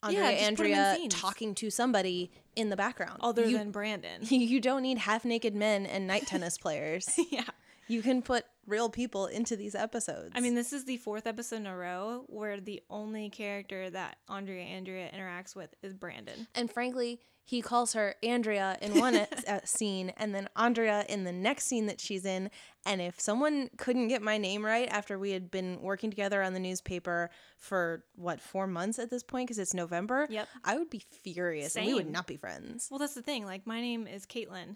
[0.08, 3.20] Yeah, Andrea just put 'em in Andrea talking to somebody in the background.
[3.22, 4.22] Other you, than Brandon.
[4.30, 7.10] you don't need half naked men and night tennis players.
[7.32, 7.44] yeah.
[7.88, 10.32] You can put real people into these episodes.
[10.36, 14.18] I mean, this is the fourth episode in a row where the only character that
[14.30, 16.48] Andrea Andrea interacts with is Brandon.
[16.54, 19.16] and frankly, he calls her Andrea in one
[19.48, 22.52] uh, scene and then Andrea in the next scene that she's in.
[22.86, 26.54] And if someone couldn't get my name right after we had been working together on
[26.54, 30.48] the newspaper for what, four months at this point, because it's November, Yep.
[30.64, 32.88] I would be furious and we would not be friends.
[32.92, 33.46] Well, that's the thing.
[33.46, 34.76] Like, my name is Caitlin,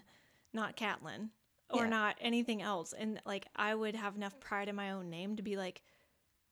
[0.52, 1.30] not Catlin,
[1.70, 1.90] or Yeah.
[1.90, 2.92] not anything else.
[2.92, 5.80] And like, I would have enough pride in my own name to be like,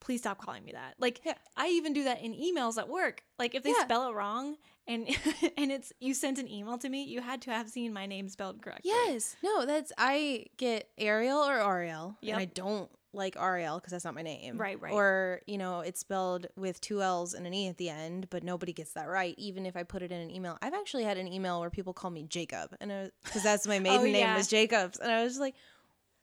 [0.03, 0.95] please stop calling me that.
[0.99, 1.35] Like, Yeah.
[1.57, 3.23] I even do that in emails at work.
[3.39, 3.85] Like, if they Yeah.
[3.85, 5.07] spell it wrong and
[5.57, 8.29] and it's you sent an email to me, you had to have seen my name
[8.29, 8.91] spelled correctly.
[8.93, 9.37] Yes.
[9.43, 12.17] No, that's, I get Ariel or Ariel.
[12.21, 12.33] Yep.
[12.35, 14.57] And I don't like Ariel because that's not my name.
[14.59, 14.93] Right, right.
[14.93, 18.43] Or, you know, it's spelled with two L's and an E at the end, but
[18.43, 20.57] nobody gets that right, even if I put it in an email.
[20.63, 23.99] I've actually had an email where people call me Jacob, and because that's my maiden
[24.01, 24.37] oh, name Oh, yeah.
[24.37, 24.99] was Jacobs.
[24.99, 25.55] And I was like,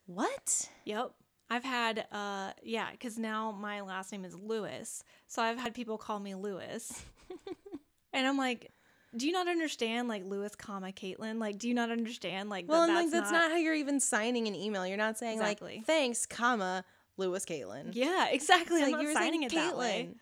[0.08, 0.68] what?
[0.86, 1.12] Yep.
[1.50, 5.04] I've had uh yeah, cuz now my last name is Lewis.
[5.28, 7.04] So I've had people call me Lewis.
[8.14, 8.72] and I'm like,
[9.16, 11.40] do you not understand like Lewis, comma Caitlin?
[11.40, 13.74] Like, do you not understand like Well, that and like that's that's not, how you're
[13.74, 14.86] even signing an email.
[14.86, 15.78] You're not saying Exactly.
[15.78, 16.86] like, thanks, comma,
[17.18, 17.90] Lewis Caitlin.
[17.94, 18.84] Yeah, exactly.
[18.84, 20.10] I'm Like you were saying signing it that way.
[20.12, 20.16] Caitlin.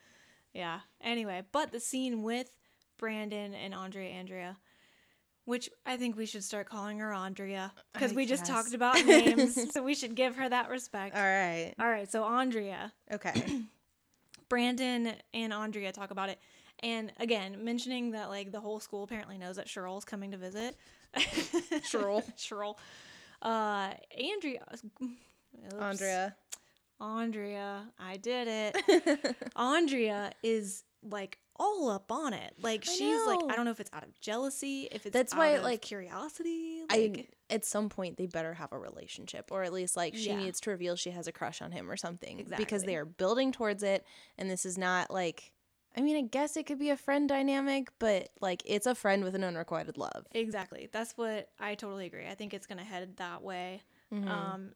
[0.54, 0.80] Yeah.
[1.02, 2.52] Anyway, but the scene with
[2.98, 4.58] Brandon and Andrea Andrea,
[5.48, 9.72] which I think we should start calling her Andrea because we just talked about names,
[9.74, 11.16] so we should give her that respect.
[11.16, 11.74] All right.
[11.80, 13.64] All right, so Andrea, Okay.
[14.50, 16.40] Brandon and Andrea talk about it.
[16.80, 20.76] And again, mentioning that like the whole school apparently knows that Cheryl's coming to visit.
[21.18, 22.24] Cheryl.
[22.38, 22.76] Cheryl.
[23.42, 24.84] Uh Andrea oops.
[25.80, 26.36] Andrea.
[27.00, 29.36] Andrea, I did it.
[29.56, 32.54] Andrea is like all up on it.
[32.62, 33.40] Like I she's like.
[33.50, 35.82] I don't know if it's out of jealousy, if it's That's out why, of like,
[35.82, 36.82] curiosity.
[36.90, 40.28] I Like at some point they better have a relationship, or at least like she
[40.28, 40.38] Yeah.
[40.38, 43.52] needs to reveal she has a crush on him or something, because they are building
[43.52, 44.06] towards it,
[44.38, 45.54] and this is not like.
[45.96, 49.24] I mean, I guess it could be a friend dynamic, but like it's a friend
[49.24, 50.28] with an unrequited love.
[50.32, 50.90] exactly.
[50.92, 52.28] That's what I totally agree.
[52.28, 53.82] I think it's gonna head that way.
[54.14, 54.28] Mhm.
[54.30, 54.74] Um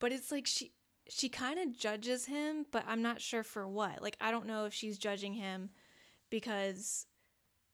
[0.00, 0.72] but it's like she
[1.10, 4.00] she kind of judges him, but I'm not sure for what.
[4.02, 5.70] Like I don't know if she's judging him
[6.30, 7.06] because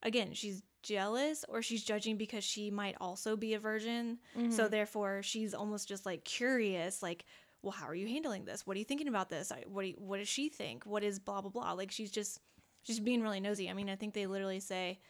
[0.02, 4.18] again, she's jealous or she's judging because she might also be a virgin.
[4.50, 4.70] So Mhm.
[4.70, 7.24] therefore, she's almost just like curious, like,
[7.62, 8.66] well, how are you handling this?
[8.66, 9.50] What are you thinking about this?
[9.50, 10.86] I- What do you, what does she think?
[10.86, 11.72] What is blah blah blah?
[11.72, 12.40] Like she's just
[12.82, 13.68] she's being really nosy.
[13.68, 15.00] I mean, I think they literally say,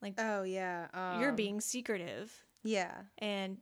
[0.00, 1.18] like, Oh yeah.
[1.18, 3.02] you're um, being secretive, Yeah.
[3.18, 3.58] and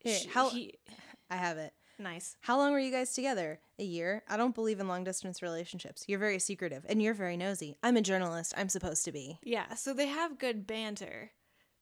[0.00, 0.74] Here, sh- how- he,
[1.30, 1.72] I have it.
[2.00, 2.36] Nice.
[2.40, 3.60] How long were you guys together?
[3.78, 4.22] A year?
[4.28, 6.04] I don't believe in long distance relationships.
[6.08, 7.76] You're very secretive and you're very nosy.
[7.82, 8.52] I'm a journalist.
[8.56, 9.38] I'm supposed to be.
[9.42, 11.30] Yeah, so they have good banter,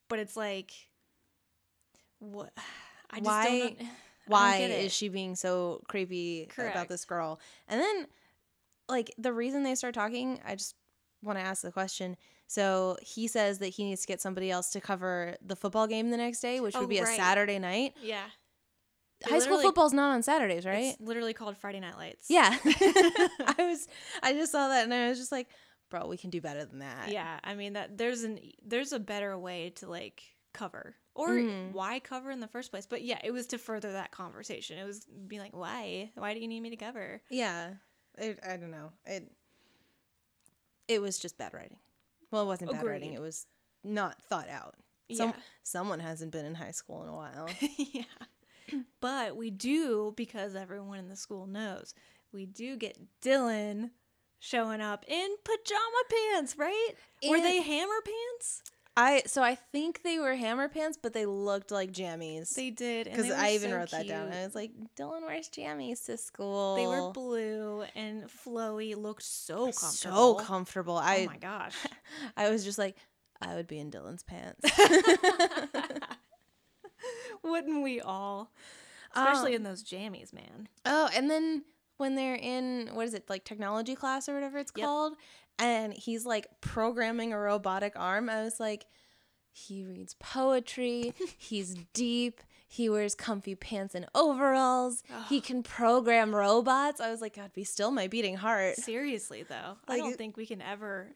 [0.09, 0.73] but it's like,
[2.19, 2.53] what?
[3.11, 3.81] I just Why- don't.
[4.29, 7.41] I don't Why get is she being so creepy about this girl?
[7.67, 8.07] And then,
[8.87, 10.75] like, the reason they start talking, I just
[11.23, 12.15] want to ask the question.
[12.47, 16.11] So he says that he needs to get somebody else to cover the football game
[16.11, 17.07] the next day, which Oh, would be a.
[17.07, 17.95] Saturday night.
[18.03, 18.25] Yeah,
[19.25, 20.95] They High school football's not on Saturdays, right?
[20.95, 22.27] It's literally called Friday Night Lights.
[22.29, 22.57] Yeah.
[22.65, 23.89] I was
[24.23, 25.49] I just saw that and I was just like,
[25.91, 27.11] bro, we can do better than that.
[27.11, 27.41] yeah.
[27.43, 31.73] I mean that there's an there's a better way to like cover or Mhm.
[31.73, 32.87] why cover in the first place.
[32.87, 34.79] But yeah, it was to further that conversation.
[34.79, 36.11] It was be like, why?
[36.15, 37.21] Why do you need me to cover?
[37.29, 37.75] Yeah.
[38.17, 38.93] It, I don't know.
[39.05, 39.31] It
[40.87, 41.79] it was just bad writing.
[42.31, 43.13] Well, it wasn't bad writing.
[43.15, 43.47] It was
[43.83, 44.75] not thought out.
[45.13, 45.37] Some yeah.
[45.63, 47.49] someone hasn't been in high school in a while.
[47.79, 48.03] yeah.
[49.01, 51.95] But we do, because everyone in the school knows,
[52.33, 53.91] we do get Dylan
[54.41, 56.91] showing up in pajama pants, right?
[57.29, 58.63] Were they hammer pants?
[58.97, 62.53] I so I think they were hammer pants, but they looked like jammies.
[62.55, 63.05] They did.
[63.05, 64.33] because I even so wrote that down.
[64.33, 66.75] I was like, Dylan wears jammies to school.
[66.75, 69.91] They were blue and flowy, looked so comfortable.
[69.93, 70.97] so comfortable.
[70.97, 71.77] Oh I oh my gosh.
[72.37, 72.97] I was just like,
[73.41, 74.69] I would be in Dylan's pants.
[77.43, 78.51] Wouldn't we all?
[79.15, 80.69] Especially Um, in those jammies, man.
[80.85, 81.65] Oh, and then
[81.97, 84.85] when they're in what is it like technology class or whatever it's Yep.
[84.87, 85.15] called,
[85.59, 88.87] and he's like programming a robotic arm, I was like,
[89.51, 91.15] he reads poetry.
[91.39, 92.41] he's deep.
[92.71, 95.03] He wears comfy pants and overalls.
[95.29, 97.01] He can program robots.
[97.01, 98.77] I was like, God, be still my beating heart.
[98.77, 101.15] Seriously, though, I don't think we can ever.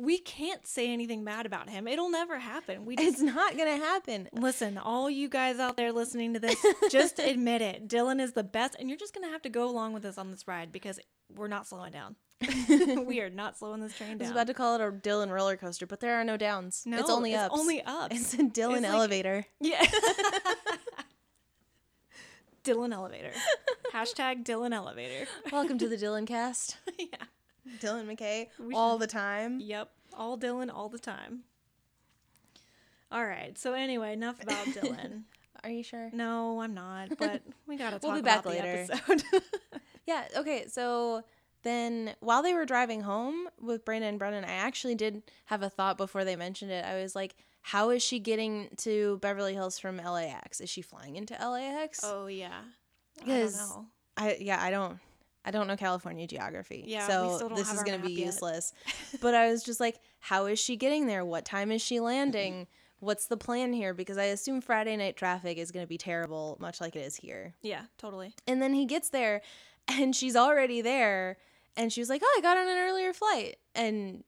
[0.00, 1.86] We can't say anything bad about him.
[1.86, 2.86] It'll never happen.
[2.86, 4.28] We It's not gonna happen.
[4.32, 4.78] listen.
[4.78, 6.56] All you guys out there listening to this,
[6.90, 7.86] just admit it.
[7.86, 10.30] Dylan is the best, and you're just gonna have to go along with us on
[10.30, 10.98] this ride because
[11.36, 12.16] we're not slowing down.
[13.06, 14.20] we are not slowing this train down.
[14.20, 16.82] I was about to call it a Dylan roller coaster, but there are no downs.
[16.86, 17.54] no, it's only ups.
[17.58, 18.16] Only ups.
[18.16, 19.44] It's a Dylan It's like- elevator.
[19.60, 19.84] Yeah.
[22.64, 23.32] Dylan elevator.
[23.92, 25.26] Hashtag Dylan elevator.
[25.52, 26.76] Welcome to the Dylan cast.
[26.98, 27.06] yeah.
[27.80, 29.60] Dylan McKay We all should- the time.
[29.60, 29.90] Yep.
[30.16, 31.40] All Dylan all the time.
[33.12, 33.56] All right.
[33.58, 35.22] So anyway, enough about Dylan.
[35.62, 36.10] Are you sure?
[36.12, 37.10] no, I'm not.
[37.18, 38.86] But we gotta talk We'll be about back the later.
[38.92, 39.22] episode.
[40.06, 40.64] Yeah, okay.
[40.66, 41.22] So
[41.62, 45.68] then while they were driving home with Brandon and Brennan, I actually did have a
[45.70, 46.84] thought before they mentioned it.
[46.84, 50.60] I was like, how is she getting to Beverly Hills from LAX?
[50.60, 52.00] Is she flying into LAX?
[52.02, 52.48] oh yeah.
[52.48, 53.86] I don't Because know.
[54.16, 54.98] I yeah, I don't
[55.44, 56.84] I don't know California geography.
[56.86, 58.26] Yeah, so this is gonna be yet.
[58.26, 58.72] useless.
[59.20, 61.24] but I was just like, how is she getting there?
[61.24, 62.66] What time is she landing?
[62.98, 63.94] What's the plan here?
[63.94, 67.54] Because I assume Friday night traffic is gonna be terrible, much like it is here.
[67.62, 68.34] Yeah, totally.
[68.46, 69.40] And then he gets there
[69.88, 71.38] and she's already there
[71.76, 74.24] and she was like, "Oh, I got on an earlier flight." And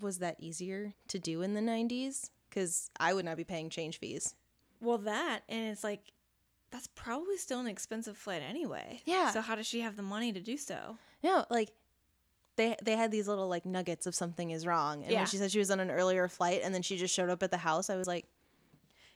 [0.00, 2.30] was that easier to do in the 90s?
[2.50, 4.34] Cuz I would not be paying change fees.
[4.80, 6.12] Well, that and it's like
[6.70, 9.00] that's probably still an expensive flight anyway.
[9.04, 9.30] Yeah.
[9.30, 10.98] So how does she have the money to do so?
[11.22, 11.70] No, like
[12.56, 15.02] they they had these little like nuggets of something is wrong.
[15.02, 15.18] And Yeah.
[15.18, 17.42] when she said she was on an earlier flight and then she just showed up
[17.42, 18.26] at the house, I was like,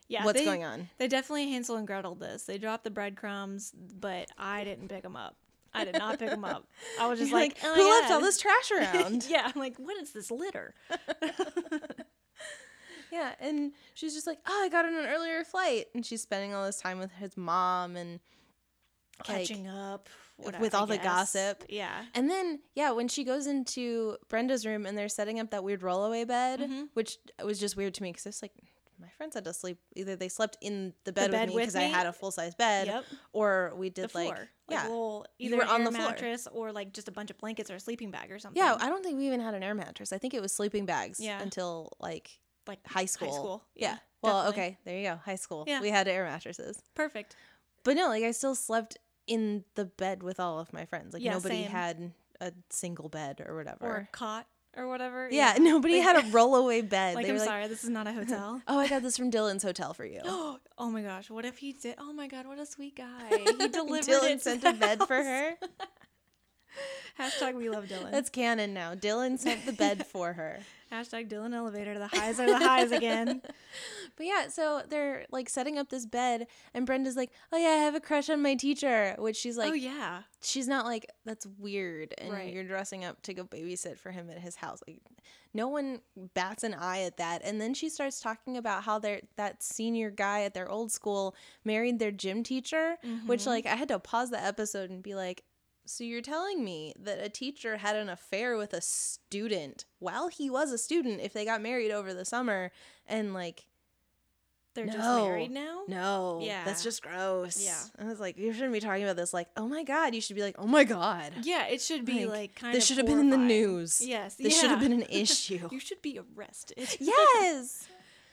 [0.08, 0.24] Yeah.
[0.24, 2.44] "What's they- going on?" They definitely Hansel and Gretel this.
[2.44, 5.36] They dropped the breadcrumbs, but I didn't pick them up.
[5.72, 6.66] I did not pick them up.
[7.00, 9.60] I was just You're like, "Oh, oh "Who left all this trash around?" yeah, I'm
[9.60, 10.74] like, what is this litter?
[13.12, 16.54] Yeah, and she's just like, "Oh, I got on an earlier flight." And she's spending
[16.54, 18.20] all this time with his mom and
[19.28, 21.64] like, Catching up whatever, with all the gossip.
[21.68, 22.04] Yeah.
[22.14, 25.82] And then, yeah, when she goes into Brenda's room and they're setting up that weird
[25.82, 26.88] rollaway bed, Mhm.
[26.94, 28.52] which was just weird to me because it's like
[28.98, 29.78] my friends had to sleep.
[29.96, 32.54] Either they slept in the bed, bed with me because I had a full size
[32.54, 33.04] bed, Yep.
[33.32, 34.24] or we The did floor.
[34.24, 36.08] like, Like, yeah, little You either were on the floor.
[36.10, 38.62] mattress or like just a bunch of blankets or a sleeping bag or something.
[38.62, 38.76] yeah.
[38.80, 40.12] I don't think we even had an air mattress.
[40.12, 41.42] I think it was sleeping bags Yeah.
[41.42, 43.32] until like like high school.
[43.32, 43.64] school.
[43.74, 43.92] Yeah.
[43.92, 44.62] Yeah, Well, definitely.
[44.62, 45.16] okay, there you go.
[45.24, 45.64] High school.
[45.66, 45.80] Yeah.
[45.80, 46.80] We had air mattresses.
[46.94, 47.36] Perfect.
[47.84, 51.14] But no, like I still slept in the bed with all of my friends.
[51.14, 51.70] Like Yeah, nobody same.
[51.70, 53.78] had a single bed or whatever.
[53.86, 54.46] Or a cot
[54.76, 55.28] or whatever.
[55.30, 57.14] yeah, nobody Like- had a rollaway bed.
[57.14, 58.60] Like they I'm were like, sorry, this is not a hotel.
[58.68, 60.58] "Oh, I got this from Dylan's hotel for you." oh
[60.90, 61.94] my gosh, what if he did?
[61.98, 63.28] Oh my god, what a sweet guy.
[63.30, 65.56] He delivered Dylan it sent a bed for her.
[67.18, 68.10] Hashtag we love Dylan.
[68.10, 68.94] That's canon now.
[68.94, 70.60] Dylan sent the bed for her.
[70.92, 71.98] Hashtag Dylan elevator.
[71.98, 73.42] The highs are the highs again.
[74.16, 77.84] But yeah, so they're like setting up this bed, and Brenda's like, "Oh yeah, I
[77.84, 80.22] have a crush on my teacher," which she's oh, like, oh yeah.
[80.42, 82.52] she's not like that's weird, and Right.
[82.52, 84.80] you're dressing up to go babysit for him at his house.
[84.86, 85.00] Like,
[85.54, 86.00] no one
[86.34, 87.40] bats an eye at that.
[87.44, 91.34] And then she starts talking about how their that senior guy at their old school
[91.64, 93.50] married their gym teacher, which mm-hmm.
[93.50, 95.44] like I had to pause the episode and be like.
[95.90, 100.48] So you're telling me that a teacher had an affair with a student while he
[100.48, 102.70] was a student if they got married over the summer
[103.08, 103.66] and like
[104.74, 105.82] They're just married now.
[105.88, 106.64] no, Yeah.
[106.64, 107.60] that's just gross.
[107.60, 107.76] Yeah.
[107.98, 109.34] I was like, you shouldn't be talking about this.
[109.34, 112.24] Like, oh my god, you should be like, oh my god, Yeah, it should be
[112.24, 114.00] Like, like, kind this should have been in the news.
[114.00, 115.68] Yes, This should have been an issue.
[115.72, 116.88] you should be arrested.
[117.00, 117.88] yes.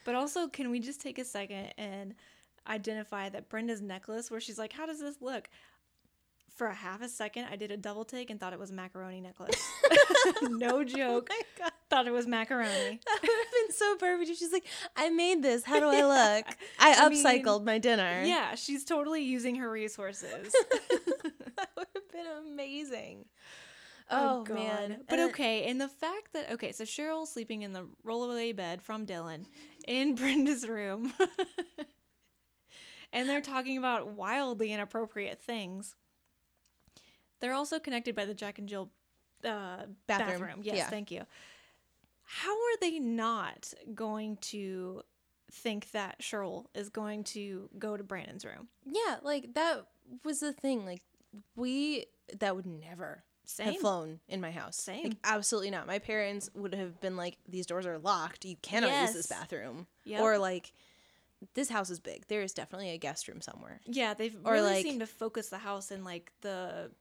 [0.06, 2.14] But also, can we just take a second and
[2.68, 5.50] identify that Brenda's necklace, where she's like, "How does this look?"
[6.58, 8.74] For a half a second, I did a double take and thought it was a
[8.74, 9.62] macaroni necklace.
[10.30, 11.30] Oh no joke.
[11.32, 13.00] Oh Thought it was macaroni.
[13.06, 14.38] that would have been so perfect.
[14.38, 14.66] She's like,
[14.96, 15.64] I made this.
[15.64, 16.46] How do I look?
[16.80, 18.24] I I mean, upcycled my dinner.
[18.26, 20.52] Yeah, she's totally using her resources.
[21.56, 23.26] that would have been amazing.
[24.10, 27.74] Oh, oh man, But And- okay, and the fact that okay, so Cheryl's sleeping in
[27.74, 29.46] the rollaway bed from Dylan
[29.88, 31.14] in Brenda's room.
[33.14, 35.96] and they're talking about wildly inappropriate things.
[37.40, 38.90] They're also connected by the Jack and Jill
[39.46, 40.40] uh, bathroom.
[40.42, 40.90] Bathroom, Yes, yeah.
[40.90, 41.24] thank you.
[42.24, 45.04] How are they not going to
[45.52, 48.68] think that Cheryl is going to go to Brandon's room?
[48.86, 49.86] Yeah, like that
[50.26, 50.86] was the thing.
[50.86, 51.02] Like
[51.56, 52.08] we
[52.40, 53.68] that would never Same.
[53.68, 54.76] have flown in my house.
[54.76, 55.04] Same.
[55.06, 55.88] Like absolutely not.
[55.88, 58.44] My parents would have been like, These doors are locked.
[58.44, 59.88] You cannot use this bathroom.
[60.04, 60.22] Yep.
[60.22, 60.74] Or like
[61.54, 62.28] this house is big.
[62.28, 63.80] There is definitely a guest room somewhere.
[63.86, 66.92] Yeah, they've Or, really like- seemed to focus the house in like the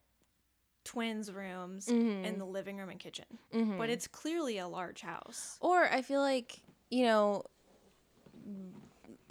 [0.87, 2.25] twins' rooms Mm-hmm.
[2.25, 3.27] and the living room and kitchen.
[3.53, 3.77] Mhm.
[3.77, 5.59] But it's clearly a large house.
[5.61, 7.45] Or I feel like, you know,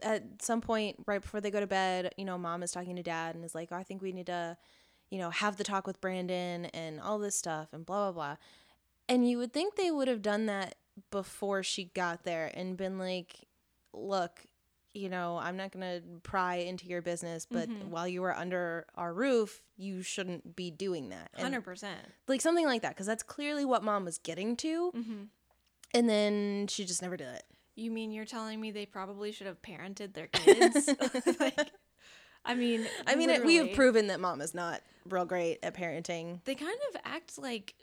[0.04, 3.04] at some point right before they go to bed, you know, mom is talking to
[3.04, 4.58] dad and is like, oh, I think we need to,
[5.10, 8.36] you know, have the talk with Brandon and all this stuff and blah, blah, blah.
[9.08, 10.76] And you would think they would have done that
[11.12, 13.48] before she got there and been like,
[13.94, 14.42] look,
[14.96, 18.86] you know, I'm not going to pry into your business, but while you were under
[18.96, 21.30] our roof, you shouldn't be doing that.
[21.34, 22.00] And, Hundred percent.
[22.28, 24.92] like something like that, because that's clearly what mom was getting to.
[24.96, 25.24] Mm-hmm.
[25.94, 27.44] And then she just never did it.
[27.76, 30.90] You mean you're telling me they probably should have parented their kids?
[31.40, 31.72] like,
[32.46, 35.76] I mean, I mean, it, we have proven that mom is not real great at
[35.76, 36.44] parenting.
[36.46, 37.76] They kind of act like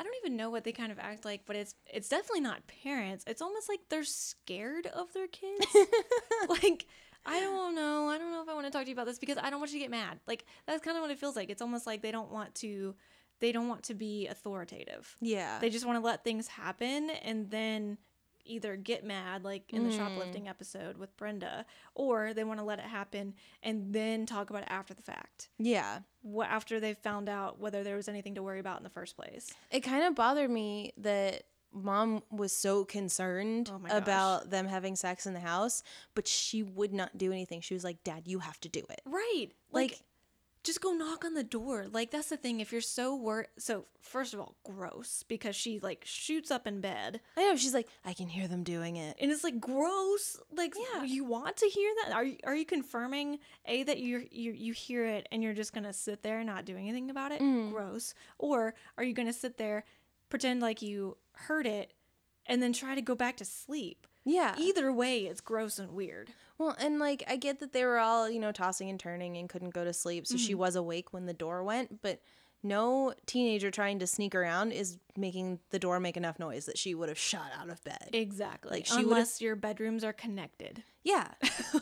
[0.00, 2.62] I don't even know what they kind of act like, but it's it's definitely not
[2.82, 3.22] parents.
[3.26, 5.66] It's almost like they're scared of their kids.
[6.48, 6.86] like
[7.26, 8.08] I don't know.
[8.08, 9.60] I don't know if I want to talk to you about this because I don't
[9.60, 10.18] want you to get mad.
[10.26, 11.50] Like that's kind of what it feels like.
[11.50, 12.94] It's almost like they don't want to
[13.40, 15.16] they don't want to be authoritative.
[15.20, 15.58] Yeah.
[15.60, 17.98] They just want to let things happen and then
[18.50, 19.98] either get mad like in the mm-hmm.
[19.98, 24.62] shoplifting episode with Brenda or they want to let it happen and then talk about
[24.62, 25.48] it after the fact.
[25.58, 26.00] yeah.
[26.22, 29.16] What after they've found out whether there was anything to worry about in the first
[29.16, 29.54] place.
[29.70, 35.26] It kind of bothered me that mom was so concerned Oh about them having sex
[35.26, 35.82] in the house,
[36.14, 37.60] but she would not do anything.
[37.60, 39.00] She was like, Dad, you have to do it.
[39.06, 39.48] Right.
[39.72, 40.00] Like, Like-
[40.62, 41.86] just go knock on the door.
[41.90, 42.60] Like that's the thing.
[42.60, 46.80] If you're so worried, so first of all, gross because she like shoots up in
[46.80, 47.56] bed, I know.
[47.56, 49.16] She's like, I can hear them doing it.
[49.20, 50.38] and it's like gross.
[50.54, 51.04] Like, Yeah.
[51.04, 52.12] you want to hear that?
[52.14, 55.72] Are you are you confirming a that you you you hear it and you're just
[55.72, 57.40] gonna sit there not do anything about it?
[57.40, 57.70] Mm.
[57.70, 58.14] Gross.
[58.38, 59.84] Or are you gonna sit there,
[60.28, 61.94] pretend like you heard it,
[62.46, 64.06] and then try to go back to sleep?
[64.24, 64.54] Yeah.
[64.58, 66.34] Either way, it's gross and weird.
[66.60, 69.48] Well, and like, I get that they were all, you know, tossing and turning and
[69.48, 70.26] couldn't go to sleep.
[70.26, 70.60] So she mm-hmm.
[70.60, 72.20] was awake when the door went, but
[72.62, 76.94] no teenager trying to sneak around is making the door make enough noise that she
[76.94, 78.10] would have shot out of bed.
[78.12, 78.72] Exactly.
[78.72, 80.82] Like, she Unless your bedrooms are connected.
[81.02, 81.28] Yeah.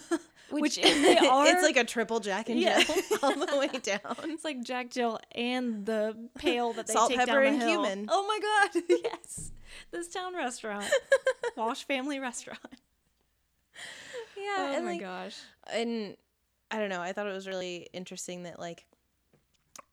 [0.53, 2.81] Which, if they are, it's like a triple Jack and Yeah.
[2.81, 4.17] Jill all the way down.
[4.27, 7.67] it's like Jack Jill and the pail that they Salt, take pepper, down and the
[7.67, 7.83] hill.
[7.83, 8.07] cumin.
[8.09, 8.83] Oh my god!
[9.03, 9.51] yes,
[9.91, 10.87] this town restaurant,
[11.57, 12.61] Walsh Family Restaurant.
[14.39, 15.37] Yeah, Oh and my like, gosh.
[15.73, 16.17] and
[16.71, 17.01] I don't know.
[17.01, 18.85] I thought it was really interesting that like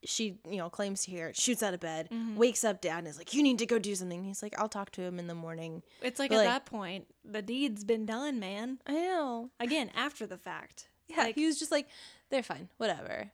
[0.04, 2.36] she, you know, claims to hear it, shoots out of bed, Mm-hmm.
[2.36, 4.68] wakes up dad, and is like, "You need to go do something." He's like, "I'll
[4.68, 7.82] talk to him in the morning." It's like But, at like- that point, the deed's
[7.82, 8.78] been done, man.
[8.86, 9.50] I know.
[9.58, 10.88] Again, after the fact.
[11.08, 11.88] Yeah, Like- he was just like,
[12.30, 13.30] "They're fine, whatever."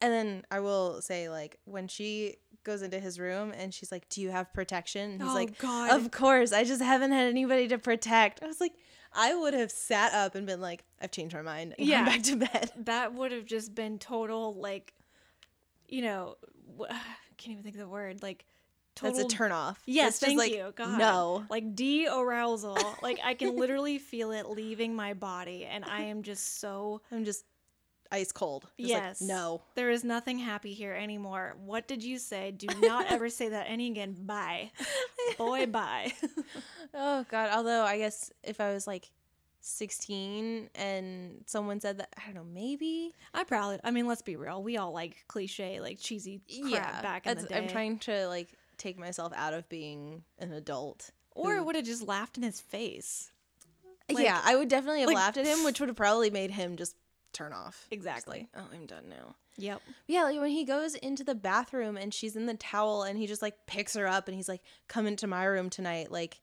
[0.00, 4.08] And then I will say, like, when she goes into his room and she's like,
[4.10, 5.90] "Do you have protection?" And he's Oh, like, God.
[5.92, 8.74] "Of course, I just haven't had anybody to protect." I was like,
[9.12, 12.04] I would have sat up and been like, "I've changed my mind," and Yeah.
[12.04, 12.72] back to bed.
[12.84, 14.94] That would have just been total, like,
[15.88, 16.36] you know,
[16.90, 16.94] I
[17.36, 18.22] can't even think of the word.
[18.22, 18.44] Like,
[19.02, 19.80] That's a turn off.
[19.86, 20.72] Yes, thank like, you.
[20.74, 20.98] God.
[20.98, 21.44] No.
[21.50, 22.98] Like de arousal.
[23.02, 27.24] like I can literally feel it leaving my body and I am just so I'm
[27.24, 27.44] just
[28.12, 28.64] ice cold.
[28.78, 29.20] Just Yes.
[29.20, 29.62] Like, no.
[29.74, 31.56] There is nothing happy here anymore.
[31.64, 32.50] What did you say?
[32.52, 34.16] Do not ever say that any again.
[34.20, 34.70] Bye.
[35.38, 36.12] Boy, bye.
[36.94, 37.50] Oh god.
[37.52, 39.10] Although I guess if I was like
[39.60, 43.12] 16 and someone said that, I don't know, maybe.
[43.34, 44.62] I probably I mean, let's be real.
[44.62, 46.40] We all like cliche, like cheesy
[46.70, 47.56] crap back in the day.
[47.56, 48.48] I'm trying to like
[48.78, 51.10] take myself out of being an adult.
[51.32, 53.30] or who- would have just laughed in his face.
[54.08, 56.52] Like- yeah, I would definitely have like, laughed at him, which would have probably made
[56.52, 56.94] him just
[57.36, 57.86] turn off.
[57.90, 58.48] Exactly.
[58.54, 59.34] like, oh, I'm done now.
[59.58, 59.80] Yep.
[60.06, 63.26] Yeah, like when he goes into the bathroom and she's in the towel and he
[63.26, 66.10] just like picks her up and he's like, come into my room tonight.
[66.10, 66.40] Like,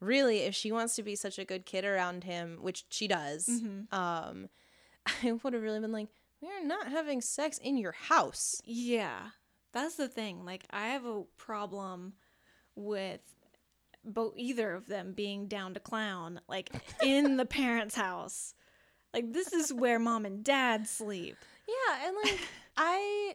[0.00, 3.46] really, if she wants to be such a good kid around him, which she does,
[3.48, 3.92] Mhm.
[3.92, 4.48] um,
[5.22, 6.08] I would have really been like,
[6.40, 8.60] we're not having sex in your house.
[8.64, 9.30] Yeah.
[9.72, 10.44] That's the thing.
[10.44, 12.14] Like I have a problem
[12.76, 13.20] with
[14.04, 16.70] both either of them being down to clown like
[17.02, 18.54] in the parents' house.
[19.14, 21.36] Like this is where mom and dad sleep.
[21.66, 22.38] Yeah, and like,
[22.76, 23.34] I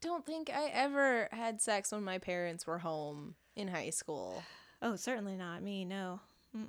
[0.00, 4.42] don't think I ever had sex when my parents were home in high school.
[4.82, 5.84] Oh, certainly not me.
[5.84, 6.20] No.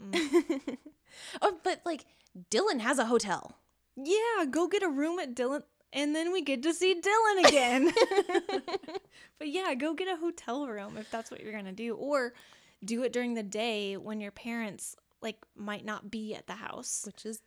[1.42, 2.06] Oh, but like,
[2.52, 3.56] Dylan has a hotel.
[3.96, 7.92] yeah, go get a room at Dylan, and then we get to see Dylan again.
[9.40, 12.34] but yeah, go get a hotel room if that's what you're gonna do, or
[12.86, 17.02] do it during the day when your parents like might not be at the house.
[17.06, 17.42] which is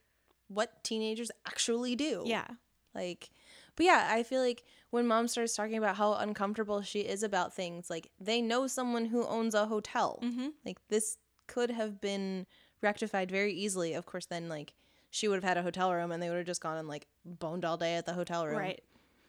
[0.54, 2.22] what teenagers actually do.
[2.26, 2.46] Yeah.
[2.94, 3.30] Like,
[3.76, 7.54] but yeah, I feel like when mom starts talking about how uncomfortable she is about
[7.54, 10.18] things, like they know someone who owns a hotel.
[10.22, 10.48] Mm-hmm.
[10.64, 12.46] Like this could have been
[12.82, 13.94] rectified very easily.
[13.94, 14.74] Of course, then like
[15.10, 17.06] she would have had a hotel room and they would have just gone and like
[17.24, 18.58] boned all day at the hotel room.
[18.58, 18.82] Right.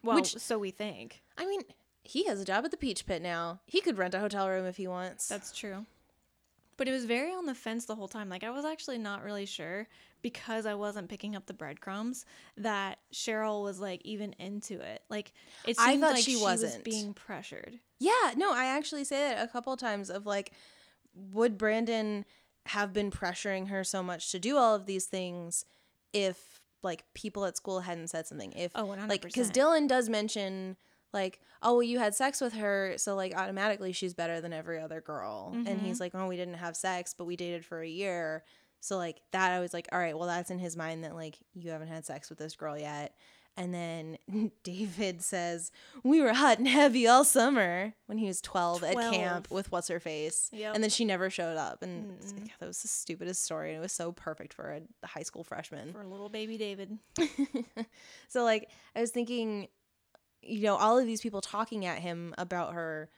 [0.03, 1.21] Well, Which- so we think.
[1.37, 1.61] I mean,
[2.03, 3.61] he has a job at the Peach Pit now.
[3.65, 5.27] He could rent a hotel room if he wants.
[5.29, 5.85] That's true.
[6.77, 8.29] But it was very on the fence the whole time.
[8.29, 9.87] Like I was actually not really sure
[10.21, 12.25] because I wasn't picking up the breadcrumbs
[12.57, 15.03] that Cheryl was like even into it.
[15.09, 15.33] Like
[15.67, 16.83] it I thought like she was wasn't.
[16.83, 17.79] being pressured.
[17.99, 20.51] Yeah, no, I actually say that a couple times of like,
[21.13, 22.25] would Brandon
[22.67, 25.65] have been pressuring her so much to do all of these things
[26.13, 28.51] if like people at school hadn't said something?
[28.53, 29.09] If Oh, 100%.
[29.09, 30.77] like because Dylan does mention
[31.13, 34.79] like, oh well, you had sex with her, so like automatically she's better than every
[34.79, 35.79] other girl, and Mhm.
[35.81, 38.43] he's like, oh, we didn't have sex, but we dated for a year.
[38.79, 41.37] So like that, I was like, all right, well, that's in his mind that like
[41.53, 43.15] you haven't had sex with this girl yet.
[43.55, 44.17] And then
[44.63, 45.71] David says,
[46.03, 49.89] We were hot and heavy all summer when he was 12, at camp with What's
[49.89, 50.49] Her Face.
[50.51, 50.73] Yep.
[50.73, 51.83] And then she never showed up.
[51.83, 52.49] And Mm-mm.
[52.59, 53.69] that was the stupidest story.
[53.69, 55.93] And it was so perfect for a high school freshman.
[55.93, 56.97] For a little baby David.
[58.27, 59.67] so, like, I was thinking,
[60.45, 63.09] you know, all of these people talking at him about her.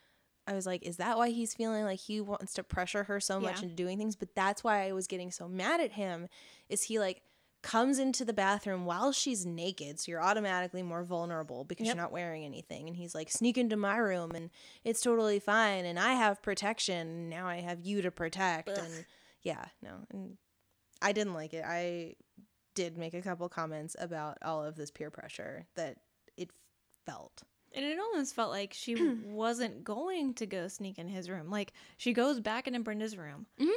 [0.47, 3.39] I was like, is that why he's feeling like he wants to pressure her so
[3.39, 3.63] much Yeah.
[3.63, 4.15] into doing things?
[4.15, 6.27] But that's why I was getting so mad at him.
[6.69, 7.23] Is he like
[7.63, 11.95] comes into the bathroom while she's naked, so you're automatically more vulnerable because Yep.
[11.95, 12.87] you're not wearing anything.
[12.87, 14.51] And he's like, sneak into my room and
[14.83, 15.83] it's totally fine.
[15.83, 17.07] And I have protection.
[17.07, 18.69] And now I have you to protect.
[18.69, 18.77] Ugh.
[18.77, 19.05] And
[19.41, 20.05] yeah, no.
[20.11, 20.37] And
[21.01, 21.63] I didn't like it.
[21.65, 22.17] I
[22.75, 25.97] did make a couple comments about all of this peer pressure that
[27.05, 27.43] felt.
[27.73, 28.95] And it almost felt like she
[29.25, 31.49] wasn't going to go sneak in his room.
[31.49, 33.45] Like she goes back into Brenda's room.
[33.59, 33.73] Mhm.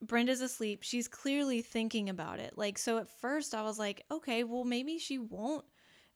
[0.00, 0.80] Brenda's asleep.
[0.82, 2.54] She's clearly thinking about it.
[2.56, 5.64] Like so at first I was like, okay, well maybe she won't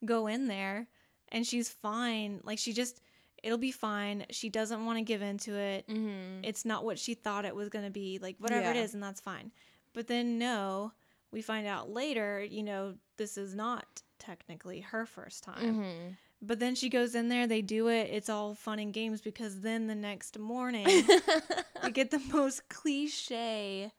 [0.05, 0.87] go in there
[1.31, 2.41] and she's fine.
[2.45, 3.01] Like she just
[3.43, 4.25] it'll be fine.
[4.31, 5.89] She doesn't want to give into it.
[5.89, 6.45] Mm-hmm.
[6.45, 8.21] It's not what she thought it was going to be.
[8.23, 8.83] Like whatever it Yeah.
[8.83, 9.51] is and that's fine.
[9.95, 10.93] But then no,
[11.33, 15.75] we find out later, you know, this is not technically her first time.
[15.75, 16.09] Mm-hmm.
[16.45, 19.61] But then she goes in there, they do it, it's all fun and games because
[19.61, 20.87] then the next morning
[21.85, 23.93] we get the most cliche.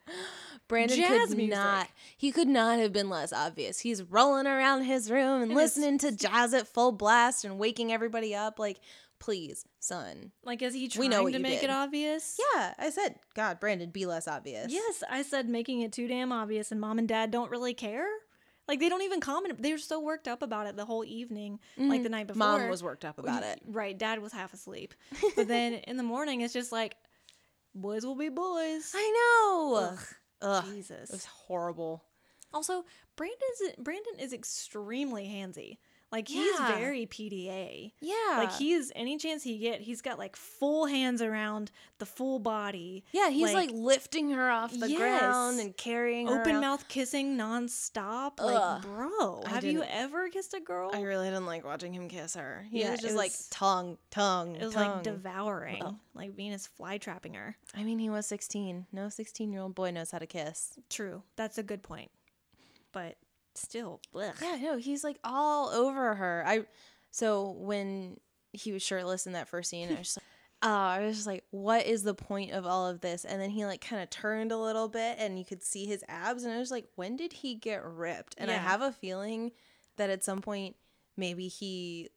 [0.67, 1.55] Brandon Jazz could music.
[1.55, 1.87] not.
[2.17, 3.79] He could not have been less obvious.
[3.79, 7.93] He's rolling around his room and And listening to jazz at full blast and waking
[7.93, 8.59] everybody up.
[8.59, 8.79] Like,
[9.19, 10.31] please, son.
[10.43, 11.69] Like, is he We trying know to make did.
[11.69, 12.37] it obvious?
[12.55, 14.69] Yeah, I said, God, Brandon, be less obvious.
[14.71, 18.07] Yes, I said making it too damn obvious, and mom and dad don't really care.
[18.67, 19.61] Like, they don't even comment.
[19.61, 22.03] They're so worked up about it the whole evening, like Mhm.
[22.03, 22.39] the night before.
[22.39, 23.59] Mom was worked up about it.
[23.65, 24.93] Right, dad was half asleep.
[25.35, 26.95] But then in the morning, it's just like,
[27.75, 28.91] boys will be boys.
[28.95, 29.11] I
[29.51, 29.75] know.
[29.75, 29.99] Ugh,
[30.41, 31.09] Ugh, Jesus.
[31.09, 32.03] it was horrible.
[32.53, 32.85] Also,
[33.15, 35.77] Brandon's Brandon is extremely handsy.
[36.13, 37.91] Like he's very PDA.
[37.99, 38.13] Yeah.
[38.37, 43.03] Like he's any chance he get, he's got like full hands around the full body,
[43.11, 46.39] Yeah, he's like, like- lifting her off the ground and carrying her.
[46.41, 48.33] open mouth kissing nonstop.
[48.37, 48.45] Ugh.
[48.53, 50.91] Like, bro, I have you ever kissed a girl?
[50.93, 52.67] I really didn't like watching him kiss her.
[52.69, 54.91] He Yeah, was just like tongue, tongue, it was tongue.
[54.97, 57.57] like devouring, like Venus fly trapping her.
[57.75, 58.85] I mean, he was 16.
[58.91, 60.77] No 16 year old boy knows how to kiss.
[60.91, 62.11] True, that's a good point.
[62.91, 63.15] But
[63.55, 64.41] still, blech.
[64.41, 66.43] Yeah, no, he's like all over her.
[66.45, 66.65] I
[67.11, 68.17] so when
[68.51, 70.25] he was shirtless in that first scene, I was just like,
[70.63, 73.25] oh, I was just like, what is the point of all of this?
[73.25, 76.03] And then he like kind of turned a little bit, and you could see his
[76.07, 78.35] abs, and I was like, when did he get ripped?
[78.37, 79.51] And I have a feeling
[79.97, 80.75] that at some point
[81.15, 82.09] maybe he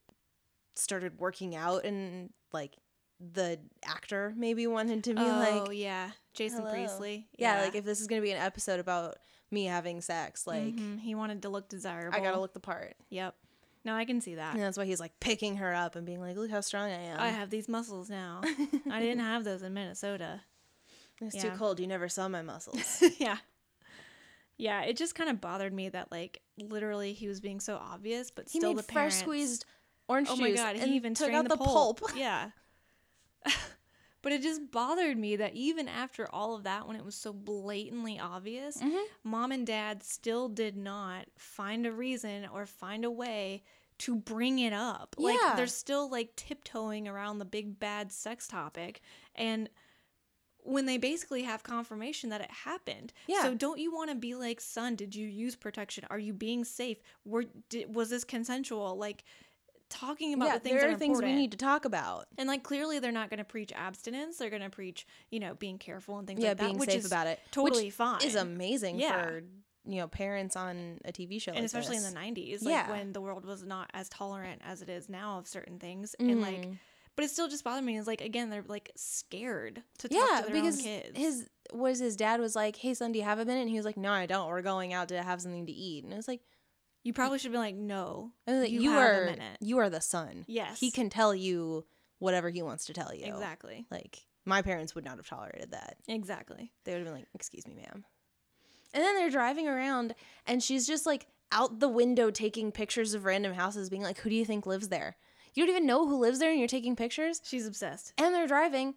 [0.75, 2.77] started working out, and like
[3.19, 6.73] the actor maybe wanted to be like oh like, yeah, Jason hello.
[6.73, 7.29] Priestley.
[7.39, 9.17] yeah, like if this is gonna be an episode about
[9.51, 12.17] me having sex, like Mhm, he wanted to look desirable.
[12.17, 12.97] I gotta look the part.
[13.11, 13.35] Yep.
[13.85, 14.55] No, I can see that.
[14.55, 17.03] And that's why he's like picking her up and being like, "Look how strong I
[17.03, 18.41] am." I have these muscles now.
[18.91, 20.41] I didn't have those in Minnesota.
[21.21, 21.43] it's yeah.
[21.43, 21.79] too cold.
[21.79, 23.03] You never saw my muscles.
[23.19, 23.39] yeah.
[24.59, 28.31] Yeah, it just kind of bothered me that like literally he was being so obvious,
[28.31, 29.19] but he still made the fresh parents.
[29.19, 29.65] squeezed
[30.09, 32.01] orange Oh juice my god, and he even took out the pulp.
[32.17, 32.51] Yeah.
[34.27, 37.33] But it just bothered me that even after all of that, when it was so
[37.33, 39.05] blatantly obvious, Mhm.
[39.23, 43.63] mom and dad still did not find a reason or find a way
[43.99, 45.15] to bring it up.
[45.17, 45.55] Like Yeah.
[45.55, 49.01] they're still like tiptoeing around the big bad sex topic
[49.37, 49.71] and
[50.59, 53.13] when they basically have confirmation that it happened.
[53.29, 53.43] Yeah.
[53.43, 56.05] So don't you want to be like, "Son, did you use protection?
[56.11, 56.99] Are you being safe?
[57.25, 59.23] Were did, was this consensual?" Like
[59.89, 62.27] talking about yeah, the things there that are are things we need to talk about.
[62.39, 64.37] And like clearly they're not going to preach abstinence.
[64.39, 66.91] They're going to preach, you know, being careful and things yeah, like that, being which
[66.91, 68.23] safe is about it, totally which fine.
[68.23, 69.23] is amazing Yeah.
[69.27, 69.43] for
[69.89, 72.09] you know parents on a TV show, and like especially this.
[72.09, 72.91] in the 90s, like Yeah.
[72.91, 76.41] when the world was not as tolerant as it is now of certain things and
[76.41, 76.79] like Mhm.
[77.15, 80.41] but it still just bothered me is like again they're like scared to talk yeah,
[80.41, 81.17] to their because own kids.
[81.19, 83.77] his was his dad was like, "Hey, son, do you have a minute?" And he
[83.77, 84.49] was like, "No, I don't.
[84.49, 86.41] We're going out to have something to eat." And it was like,
[87.07, 90.45] you probably should be like, "No." Like, You "You, are minute." you are the son.
[90.49, 90.81] Yes.
[90.81, 91.85] he can tell you
[92.19, 93.27] whatever he wants to tell you.
[93.27, 93.87] Exactly.
[93.91, 95.97] Like my parents would not have tolerated that.
[96.09, 96.73] Exactly.
[96.85, 98.05] They would have been like, "Excuse me, ma'am."
[98.93, 100.15] And then they're driving around,
[100.47, 104.31] and she's just like out the window taking pictures of random houses, being like, "Who
[104.31, 105.17] do you think lives there?
[105.55, 108.13] You don't even know who lives there, and you're taking pictures." She's obsessed.
[108.19, 108.95] And they're driving.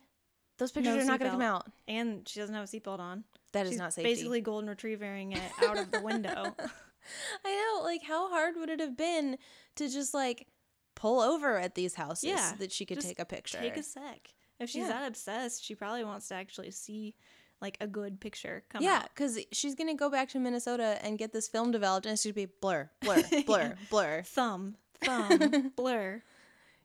[0.58, 1.68] Those pictures No are not going to come out.
[1.88, 3.24] And she doesn't have a seatbelt on.
[3.54, 4.10] That is She's not safety.
[4.12, 6.56] basically golden retrievering it out of the window.
[7.46, 7.84] I know.
[7.84, 9.38] Like, how hard would it have been
[9.76, 10.48] to just like
[10.96, 13.60] pull over at these houses Yeah, so that she could take a picture?
[13.60, 14.34] Take a sec.
[14.60, 14.90] If she's Yeah.
[14.90, 17.16] that obsessed, she probably wants to actually see
[17.62, 21.34] like a good picture come yeah, because she's gonna go back to Minnesota and get
[21.34, 24.22] this film developed, and it's gonna be blur, blur, blur, blur.
[24.24, 26.22] Thumb, thumb, blur.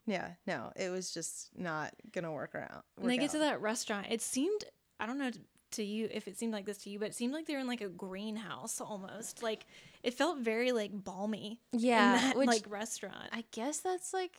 [0.06, 2.82] Yeah, no, it was just not gonna work around.
[2.96, 4.64] When they get to that restaurant, it seemed
[5.00, 5.30] I don't know
[5.72, 7.60] to you if it seemed like this to you, but it seemed like they were
[7.60, 9.42] in like a greenhouse almost.
[9.42, 9.66] Like
[10.04, 11.60] it felt very like balmy.
[11.72, 13.30] yeah, in that, which like restaurant.
[13.32, 14.36] I guess that's like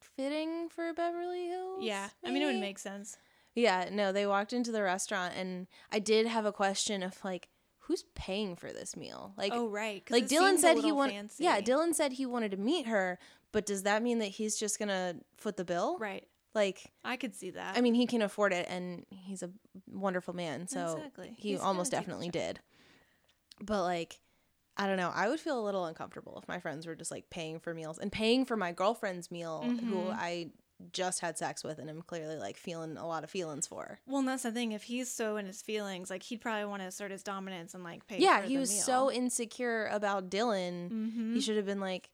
[0.00, 1.82] fitting for Beverly Hills.
[1.82, 3.18] yeah, I mean it would make sense.
[3.54, 7.48] Yeah, no, they walked into the restaurant, and I did have a question of like,
[7.80, 9.34] who's paying for this meal?
[9.36, 10.08] Like, oh right.
[10.10, 11.30] like Dylan said he wanted.
[11.38, 13.18] Yeah, Dylan said he wanted to meet her,
[13.50, 15.98] but does that mean that he's just gonna foot the bill?
[15.98, 17.76] Right, Like, I could see that.
[17.76, 19.50] I mean, he can afford it, and he's a
[19.90, 21.34] wonderful man, so Exactly.
[21.36, 22.60] he He's almost definitely did.
[23.60, 24.20] But like,
[24.78, 25.10] I don't know.
[25.14, 27.98] I would feel a little uncomfortable if my friends were just like paying for meals
[27.98, 30.14] and paying for my girlfriend's meal, who Mhm.
[30.16, 30.50] I
[30.92, 33.98] just had sex with, and I'm clearly like feeling a lot of feelings for.
[34.06, 34.70] Well, and that's the thing.
[34.70, 37.82] If he's so in his feelings, like he'd probably want to assert his dominance and
[37.82, 38.18] like pay.
[38.20, 38.82] yeah, he was meal.
[38.82, 40.90] so insecure about Dylan.
[40.90, 41.34] Mhm.
[41.34, 42.10] He should have been like,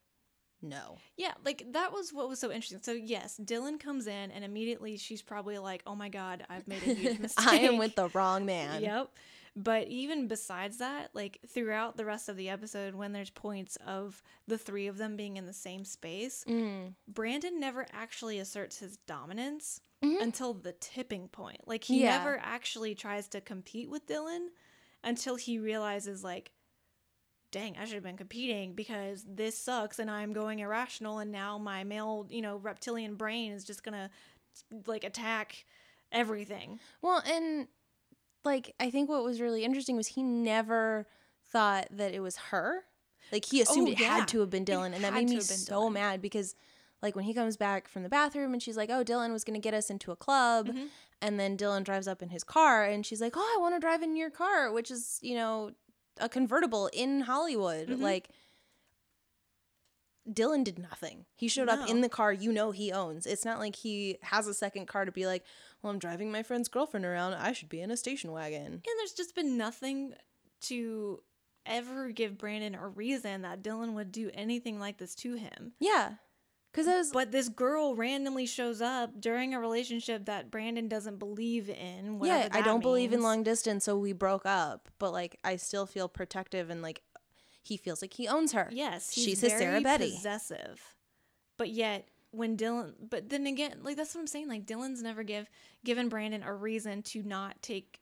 [0.63, 0.97] no.
[1.19, 2.81] Yeah, like that was what was so interesting.
[2.83, 6.83] So yes, Dylan comes in and immediately she's probably like, "Oh my god, I've made
[6.85, 8.81] a huge mistake." I am with the wrong man.
[8.83, 9.11] Yep.
[9.57, 14.21] But even besides that, like throughout the rest of the episode, when there's points of
[14.49, 16.95] the three of them being in the same space, Mm.
[17.07, 20.21] Brandon never actually asserts his dominance Mhm.
[20.21, 21.69] until the tipping point.
[21.69, 22.19] Like he Yeah.
[22.19, 24.49] never actually tries to compete with Dylan
[25.05, 26.53] until he realizes like
[27.53, 31.57] dang, I should have been competing because this sucks and I'm going irrational and now
[31.57, 34.11] my male, you know, reptilian brain is just to
[34.89, 35.65] like attack
[36.11, 36.81] everything.
[37.01, 37.69] Well, and
[38.45, 41.07] like I think what was really interesting was he never
[41.51, 42.85] thought that it was her.
[43.33, 44.19] Like he assumed Oh, it yeah.
[44.19, 45.93] had to have been It Dylan, and that made me so Dylan.
[45.95, 46.55] mad because
[47.03, 49.55] like when he comes back from the bathroom and she's like, "Oh, Dylan was going
[49.61, 50.89] to get us into a club." Mhm.
[51.23, 53.81] And then Dylan drives up in his car and she's like, "Oh, I want to
[53.81, 55.73] drive in your car," which is, you know,
[56.19, 57.89] a convertible in Hollywood.
[57.89, 58.01] Mhm.
[58.01, 58.29] Like
[60.31, 61.27] Dylan did nothing.
[61.37, 63.27] He showed up in the car you know he owns.
[63.27, 65.45] It's not like he has a second car to be like,
[65.85, 67.35] well, I'm driving my friend's girlfriend around.
[67.35, 68.65] I should be in a station wagon.
[68.65, 70.15] And there's just been nothing
[70.63, 71.21] to
[71.67, 75.73] ever give Brandon a reason that Dylan would do anything like this to him.
[75.79, 76.15] Yeah.
[76.73, 77.11] Because I was.
[77.13, 82.19] But this girl randomly shows up during a relationship that Brandon doesn't believe in.
[82.23, 84.89] yeah, I don't believe in long distance, so we broke up.
[84.99, 87.03] But like, I still feel protective and like,
[87.63, 88.69] he feels like he owns her.
[88.73, 90.11] Yes, he's she's his Sarah Betty.
[90.13, 90.83] possessive.
[91.57, 94.49] But yet, when Dylan, but then again, like that's what I'm saying.
[94.49, 95.49] Like Dylan's never give
[95.85, 98.01] given Brandon a reason to not take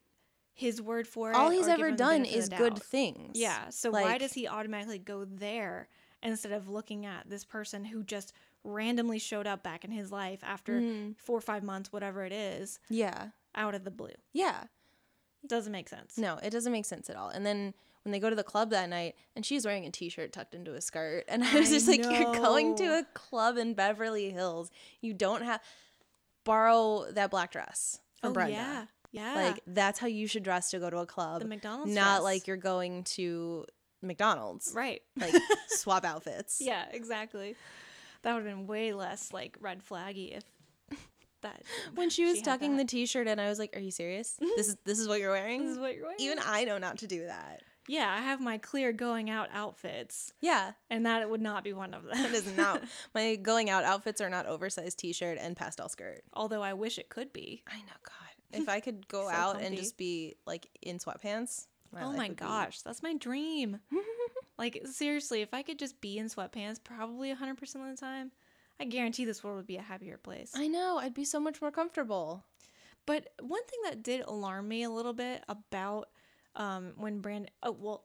[0.55, 1.37] his word for it.
[1.37, 3.39] All he's ever done is good things.
[3.39, 3.69] Yeah.
[3.71, 5.89] So why does he automatically go there
[6.23, 8.33] instead of looking at this person who just
[8.65, 11.17] randomly showed up back in his life after Mhm.
[11.19, 13.31] four or five months, whatever it is, Yeah.
[13.55, 14.15] out of the blue?
[14.33, 14.65] Yeah.
[15.47, 16.17] Doesn't make sense.
[16.17, 17.29] No, it doesn't make sense at all.
[17.31, 17.75] And then
[18.05, 20.75] when they go to the club that night and she's wearing a t-shirt tucked into
[20.75, 24.31] a skirt and I was I just like you're going to a club in Beverly
[24.31, 24.71] Hills.
[25.01, 25.61] You don't have
[26.45, 28.53] borrow that black dress from Oh Brenda.
[28.53, 29.35] yeah, yeah.
[29.35, 31.41] Like that's how you should dress to go to a club.
[31.43, 31.95] the McDonald's.
[31.95, 32.23] not dress.
[32.25, 33.67] like you're going to
[34.03, 34.73] McDonald's.
[34.75, 35.03] right.
[35.17, 35.35] Like
[35.69, 36.59] swap outfits.
[36.61, 37.55] Yeah, exactly.
[38.23, 40.45] That would have been way less like red flaggy if
[41.43, 41.63] that.
[41.95, 44.37] When she was had tucking the t-shirt and I was like, "Are you serious?
[44.57, 46.19] This is this is what you're wearing?" This is what you're wearing.
[46.21, 47.63] Even I know not to do that.
[47.89, 50.73] Yeah, I have my clear going out outfits, Yeah.
[50.91, 52.13] and that would not be one of them.
[52.21, 52.83] That is not
[53.15, 56.23] my going out outfits are not oversized t-shirt and pastel skirt.
[56.33, 57.63] Although I wish it could be.
[57.67, 58.15] I know, God.
[58.63, 61.69] If I could go So out and just be like in sweatpants.
[61.99, 63.79] oh life my would be- gosh, that's my dream.
[64.59, 68.31] like seriously, if I could just be in sweatpants, probably 100% of the time,
[68.79, 70.53] I guarantee this world would be a happier place.
[70.55, 70.99] I know.
[70.99, 72.45] I'd be so much more comfortable.
[73.07, 76.09] But one thing that did alarm me a little bit about
[76.57, 77.51] um, when Brandon.
[77.63, 78.05] Oh well,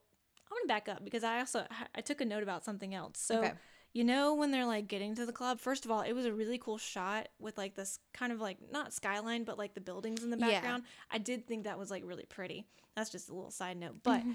[0.50, 3.18] I'm gonna back up because I also I took a note about something else.
[3.18, 3.52] So Okay.
[3.92, 5.60] you know when they're like getting to the club.
[5.60, 8.58] First of all, it was a really cool shot with like this kind of like
[8.72, 10.52] not skyline, but like the buildings in the Yeah.
[10.52, 10.84] background.
[11.10, 12.66] I did think that was like really pretty.
[12.96, 14.22] That's just a little side note, but.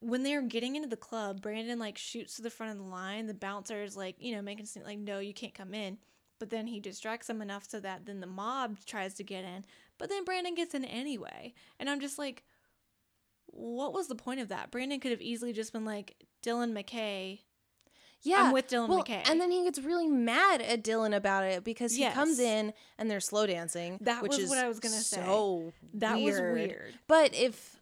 [0.00, 3.26] When they're getting into the club, Brandon like shoots to the front of the line.
[3.26, 5.96] The bouncer is like, you know, making it like, no, you can't come in.
[6.38, 9.64] But then he distracts them enough so that then the mob tries to get in.
[9.96, 11.54] But then Brandon gets in anyway.
[11.78, 12.44] And I'm just like,
[13.56, 14.70] what was the point of that?
[14.70, 17.40] Brandon could have easily just been like, Dylan McKay.
[18.22, 18.44] Yeah.
[18.44, 19.28] I'm with Dylan well, McKay.
[19.28, 23.10] And then he gets really mad at Dylan about it because he comes in and
[23.10, 23.98] they're slow dancing.
[24.00, 25.16] That which was is what I was gonna say.
[25.16, 26.54] So That was weird.
[26.54, 26.94] weird.
[27.06, 27.76] But if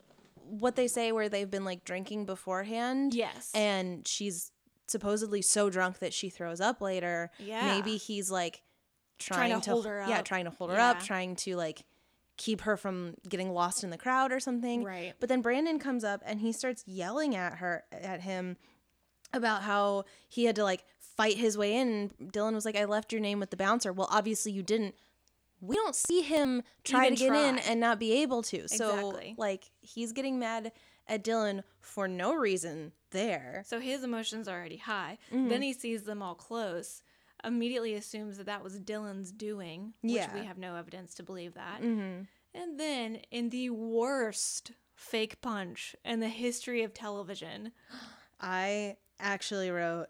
[0.45, 3.51] what they say where they've been like drinking beforehand Yes.
[3.55, 4.51] and she's
[4.89, 7.77] supposedly so drunk that she throws up later, Yeah.
[7.77, 8.63] maybe he's like
[9.19, 11.85] trying, Trying to hold her Yeah, trying to hold her up, trying to like
[12.43, 14.83] keep her from getting lost in the crowd or something.
[14.83, 15.15] Right.
[15.21, 18.57] But then Brandon comes up and he starts yelling at her at him
[19.33, 22.11] about how he had to like fight his way in.
[22.19, 23.93] And Dylan was like, I left your name with the bouncer.
[23.93, 24.97] Well, obviously you didn't.
[25.61, 28.67] We don't see him try Even to get in and not be able to.
[28.67, 30.73] So, like, he's getting mad
[31.07, 33.63] at Dylan for no reason there.
[33.65, 35.19] So his emotions are already high.
[35.33, 35.49] Mm-hmm.
[35.49, 37.05] Then he sees them all close,
[37.45, 40.35] immediately assumes that that was Dylan's doing, which Yeah.
[40.35, 41.81] we have no evidence to believe that.
[41.83, 42.23] Mm-hmm.
[42.55, 47.73] And then, in the worst fake punch in the history of television,
[48.41, 50.07] I actually wrote,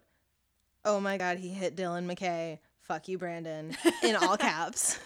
[0.84, 2.58] Oh my God, he hit Dylan McKay.
[2.80, 4.98] Fuck you, Brandon, in all caps.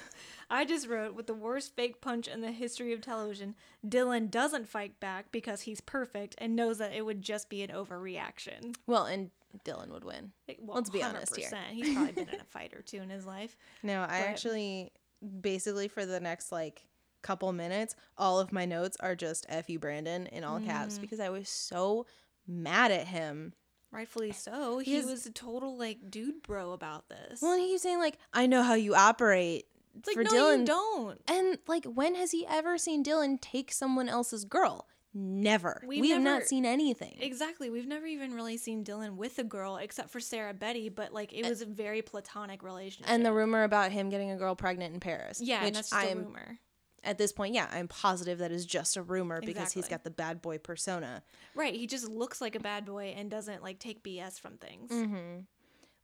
[0.48, 3.54] I just wrote with the worst fake punch in the history of television,
[3.86, 7.70] Dylan doesn't fight back because he's perfect and knows that it would just be an
[7.70, 8.74] overreaction.
[8.86, 9.30] Well, and
[9.64, 10.32] Dylan would win.
[10.48, 11.50] It- well, Let's be honest here.
[11.70, 13.56] He's probably been in a fight or two in his life.
[13.82, 14.92] No, I But- actually
[15.40, 16.86] basically for the next like
[17.22, 20.66] couple minutes, all of my notes are just F you Brandon in all Mm.
[20.66, 22.06] caps because I was so
[22.46, 23.52] mad at him.
[23.90, 24.78] Rightfully so.
[24.78, 27.40] He was a total like dude bro about this.
[27.40, 30.30] Well, and he keeps saying like, I know how you operate it's like for no,
[30.30, 30.58] Dylan.
[30.60, 31.20] you don't.
[31.28, 34.86] And like when has he ever seen Dylan take someone else's girl?
[35.18, 35.82] Never.
[35.86, 37.16] We've we have never- not seen anything.
[37.20, 37.70] Exactly.
[37.70, 41.32] We've never even really seen Dylan with a girl except for Sarah Betty, but like
[41.32, 43.10] it was a very platonic relationship.
[43.10, 45.40] and the rumor about him getting a girl pregnant in Paris.
[45.40, 46.58] yeah, which that's just I a am rumor.
[47.02, 50.10] at this point, yeah, I'm positive that is just a rumor because he's got the
[50.10, 51.22] bad boy persona.
[51.54, 51.74] Right.
[51.74, 54.90] He just looks like a bad boy and doesn't like take BS from things.
[54.90, 55.40] Mm-hmm.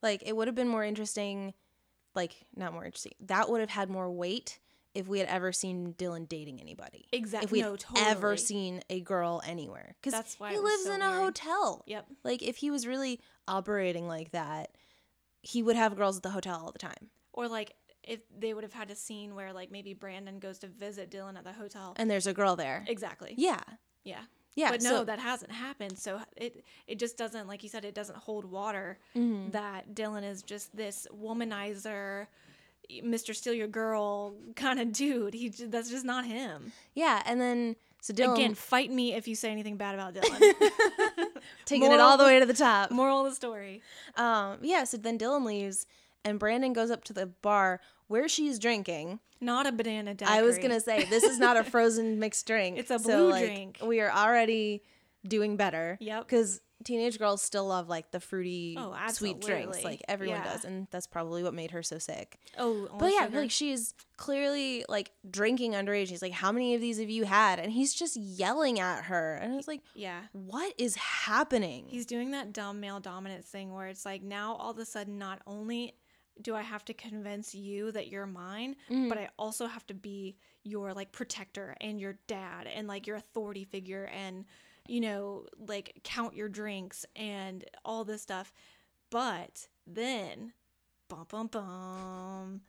[0.02, 1.52] Like it would have been more interesting,
[2.14, 3.12] like not more interesting.
[3.20, 4.58] That would have had more weight
[4.94, 7.06] if we had ever seen Dylan dating anybody.
[7.12, 7.46] Exactly.
[7.46, 8.06] If we no, had totally.
[8.06, 11.20] ever seen a girl anywhere, because he lives so in a weird.
[11.22, 11.82] hotel.
[11.86, 12.06] Yep.
[12.24, 14.76] Like if he was really operating like that,
[15.40, 17.74] he would have girls at the hotel all the time, Or like
[18.04, 21.36] if they would have had a scene where like maybe Brandon goes to visit Dylan
[21.36, 21.94] at the hotel.
[21.96, 22.84] and there's a girl there.
[22.88, 23.34] Exactly.
[23.36, 23.60] Yeah,
[24.04, 24.22] Yeah.
[24.54, 25.98] Yeah, but no, so- that hasn't happened.
[25.98, 28.98] So it it just doesn't, like you said, it doesn't hold water.
[29.16, 29.50] Mm-hmm.
[29.52, 32.26] That Dylan is just this womanizer,
[32.90, 33.34] Mr.
[33.34, 35.34] Steal Your Girl kind of dude.
[35.34, 36.72] He that's just not him.
[36.94, 40.52] Yeah, and then so Dylan Again, fight me if you say anything bad about Dylan.
[41.64, 42.90] taking it all the way to the top.
[42.92, 43.80] Moral of the story.
[44.16, 45.86] Um, yeah, so then Dylan leaves
[46.24, 49.20] and Brandon goes up to the bar where she's drinking.
[49.40, 50.38] Not a banana daiquiri.
[50.38, 52.78] I was gonna say this is not a frozen mixed drink.
[52.82, 53.78] It's a so, blue like, drink.
[53.84, 54.82] We are already
[55.26, 55.96] doing better.
[56.00, 56.26] Yep.
[56.26, 60.52] Because teenage girls still love like the fruity, Oh, sweet drinks, like everyone Yeah.
[60.52, 62.38] does, and that's probably what made her so sick.
[62.58, 63.40] Oh, But yeah, sugar.
[63.42, 66.08] like she's clearly like drinking underage.
[66.08, 69.34] He's like, "How many of these have you had?" And he's just yelling at her,
[69.36, 70.22] and I was like, yeah.
[70.32, 74.70] "What is happening?" He's doing that dumb male dominance thing where it's like now all
[74.70, 75.94] of a sudden not only
[76.40, 79.08] do I have to convince you that you're mine, Mm-hmm.
[79.08, 83.16] but I also have to be your like protector and your dad and like your
[83.16, 84.44] authority figure and
[84.88, 88.52] you know like count your drinks and all this stuff.
[89.10, 90.52] But then
[91.08, 92.60] bum bum bum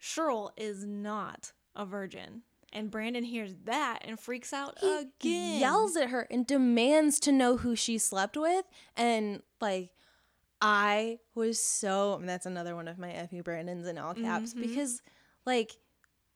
[0.00, 2.42] Cheryl is not a virgin.
[2.72, 5.60] And Brandon hears that and freaks out he again.
[5.60, 8.64] yells at her and demands to know who she slept with
[8.96, 9.90] and like
[10.60, 14.54] i was so and that's another one of my f you brandons in all caps
[14.54, 14.60] Mhm.
[14.62, 15.02] because
[15.46, 15.72] like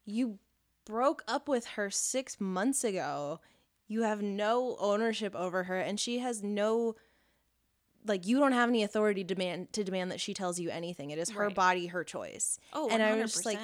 [0.05, 0.39] you
[0.85, 3.41] broke up with her six months ago
[3.89, 6.95] you have no ownership over her and she has no
[8.07, 11.19] like you don't have any authority demand to demand that she tells you anything it
[11.19, 11.55] is her Right.
[11.55, 13.23] body her choice Oh, and i 100%.
[13.23, 13.59] was just like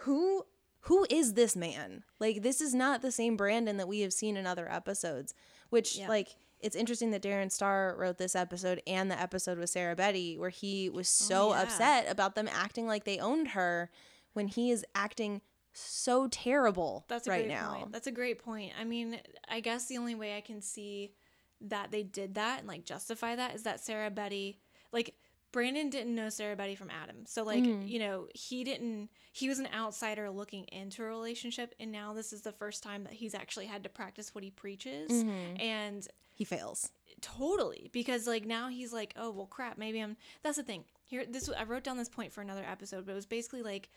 [0.00, 0.44] who
[0.80, 4.36] who is this man like this is not the same brandon that we have seen
[4.36, 5.34] in other episodes
[5.70, 6.08] which Yeah.
[6.08, 6.28] like
[6.60, 10.50] it's interesting that darren star wrote this episode and the episode with sarah betty where
[10.50, 11.62] he was so Oh, yeah.
[11.62, 13.90] upset about them acting like they owned her
[14.32, 15.40] when he is acting
[15.78, 17.92] so terrible That's a right great now point.
[17.92, 18.72] That's a great point.
[18.80, 19.18] I mean,
[19.48, 21.12] I guess the only way I can see
[21.60, 24.58] that they did that and like justify that is that Sarah Betty,
[24.92, 25.14] like
[25.52, 27.24] Brandon didn't know Sarah Betty from Adam.
[27.26, 27.86] So like, Mm-hmm.
[27.86, 32.32] you know, he didn't he was an outsider looking into a relationship and now this
[32.32, 35.10] is the first time that he's actually had to practice what he preaches.
[35.10, 35.60] Mm-hmm.
[35.60, 36.90] And he fails
[37.22, 41.24] totally because like now he's like oh well crap maybe i'm that's the thing here
[41.26, 43.88] this i wrote down this point for another episode but it was basically like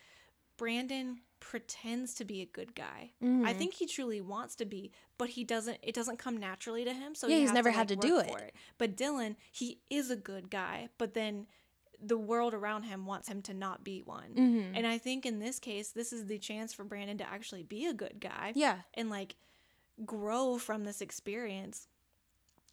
[0.56, 3.46] brandon pretends to be a good guy Mm-hmm.
[3.46, 6.92] i think he truly wants to be but he doesn't it doesn't come naturally to
[6.92, 8.54] him so Yeah, he he's never to, had like, to do work it.
[8.78, 11.46] but dylan he is a good guy but then
[12.02, 14.74] the world around him wants him to not be one Mm-hmm.
[14.74, 17.86] and i think in this case this is the chance for brandon to actually be
[17.86, 19.36] a good guy yeah and like
[20.04, 21.88] grow from this experience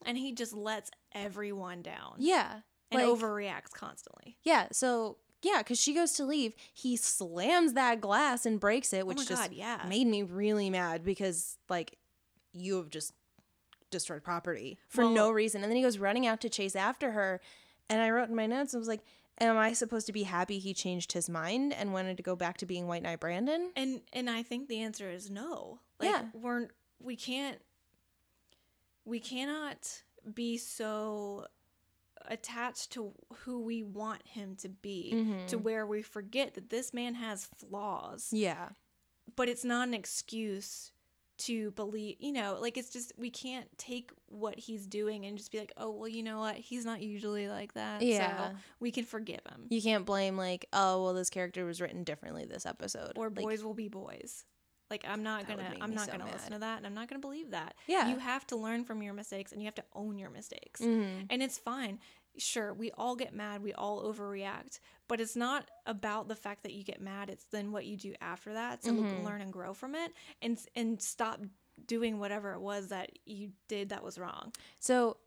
[0.05, 2.59] and he just lets everyone down yeah
[2.91, 8.02] and like- overreacts constantly yeah so yeah because she goes to leave he slams that
[8.02, 9.82] glass and breaks it oh which oh just god yeah.
[9.88, 11.98] made me really mad because like
[12.54, 13.14] you have just
[13.92, 15.62] destroyed property for Well- no reason.
[15.64, 17.40] And then he goes running out to chase after her
[17.90, 19.02] and i wrote in my notes i was like
[19.40, 22.58] am i supposed to be happy he changed his mind and wanted to go back
[22.58, 23.72] to being white knight brandon?
[23.76, 25.80] And and i think the answer is no.
[26.00, 26.24] Like Yeah.
[26.34, 26.68] we're
[27.02, 27.60] we can't
[29.06, 30.02] we cannot
[30.34, 31.46] be so
[32.28, 33.11] attached to
[33.43, 35.45] who we want him to be Mm-hmm.
[35.47, 38.30] to where we forget that this man has flaws.
[38.32, 38.69] Yeah.
[39.36, 40.91] But it's not an excuse
[41.39, 45.51] to believe you know like it's just we can't take what he's doing and just
[45.51, 46.55] be like oh well you know what?
[46.55, 48.01] He's not usually like that.
[48.01, 48.49] Yeah.
[48.51, 49.67] so we can forgive him.
[49.69, 53.13] You can't blame like oh well this character was written differently this episode.
[53.15, 54.45] Or Like, boys will be boys
[54.90, 56.34] like i'm not That gonna i'm not so gonna mad.
[56.34, 58.10] listen to that and i'm not gonna believe that Yeah.
[58.10, 61.28] you have to learn from your mistakes and you have to own your mistakes mhm.
[61.30, 62.00] and it's fine
[62.38, 66.74] sure we all get mad we all overreact but it's not about the fact that
[66.74, 69.24] you get mad it's then what you do after that to Mhm.
[69.24, 70.12] learn and grow from it
[70.42, 71.40] and and stop
[71.88, 75.18] doing whatever it was that you did that was wrong so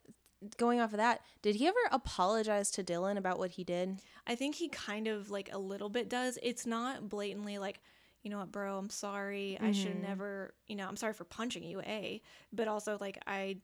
[0.57, 4.35] going off of that did he ever apologize to dylan about what he did i
[4.35, 7.81] think he kind of like a little bit does it's not blatantly like
[8.23, 9.59] you know what bro i'm sorry.
[9.61, 10.03] I should have Mhm.
[10.03, 12.21] never you know i'm sorry for punching you a
[12.53, 13.57] but also like i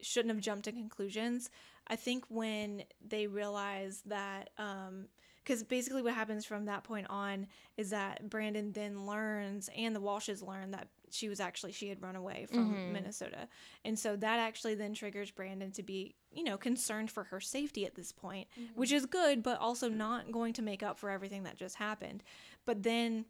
[0.00, 1.48] shouldn't have jumped to conclusions.
[1.86, 5.06] I think when they realize that um
[5.44, 7.46] because basically what happens from that point on
[7.76, 12.00] is that brandon then learns and the walshes learn that she was actually she had
[12.02, 12.92] run away from Mhm.
[12.92, 13.48] minnesota.
[13.84, 17.84] And so that actually then triggers brandon to be you know concerned for her safety
[17.86, 21.44] at this point which is good but also not going to make up for everything
[21.44, 22.22] that just happened.
[22.66, 23.26] But then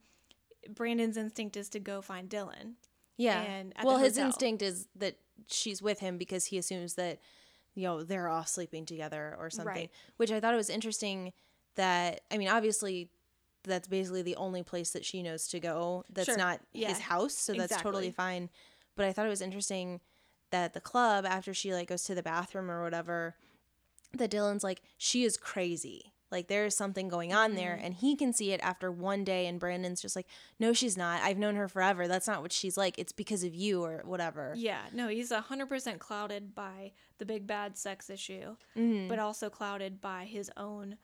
[0.68, 2.74] brandon's instinct is to go find dylan
[3.16, 3.40] Yeah.
[3.42, 5.16] and well, his instinct is that
[5.48, 7.20] she's with him because he assumes that,
[7.74, 9.66] you know, they're all sleeping together or something.
[9.74, 9.90] Right.
[10.16, 11.32] Which I thought it was interesting
[11.74, 13.08] that, I mean, obviously,
[13.64, 16.36] that's basically the only place that she knows to go that's Sure.
[16.36, 16.88] not Yeah.
[16.88, 17.34] his house.
[17.34, 18.50] So that's totally fine.
[18.96, 20.00] But I thought it was interesting
[20.50, 23.36] that the club after she like goes to the bathroom or whatever
[24.14, 27.84] that Dylan's like she is crazy like there is something going on there Mm-hmm.
[27.84, 30.26] and he can see it after one day and Brandon's just like
[30.58, 33.54] no she's not I've known her forever that's not what she's like it's because of
[33.54, 39.08] you or whatever Yeah, no, he's 100% clouded by the big bad sex issue, Mm-hmm.
[39.08, 40.96] but also clouded by his own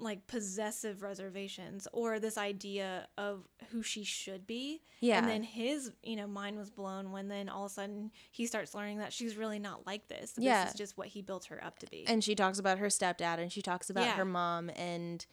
[0.00, 4.80] like possessive reservations or this idea of who she should be.
[5.00, 5.18] Yeah.
[5.18, 8.46] And then his, you know, mind was blown when then all of a sudden he
[8.46, 10.32] starts learning that she's really not like this.
[10.32, 10.66] This Yeah.
[10.68, 12.04] is just what he built her up to be.
[12.06, 14.16] and she talks about her stepdad and she talks about Yeah.
[14.16, 15.26] her mom and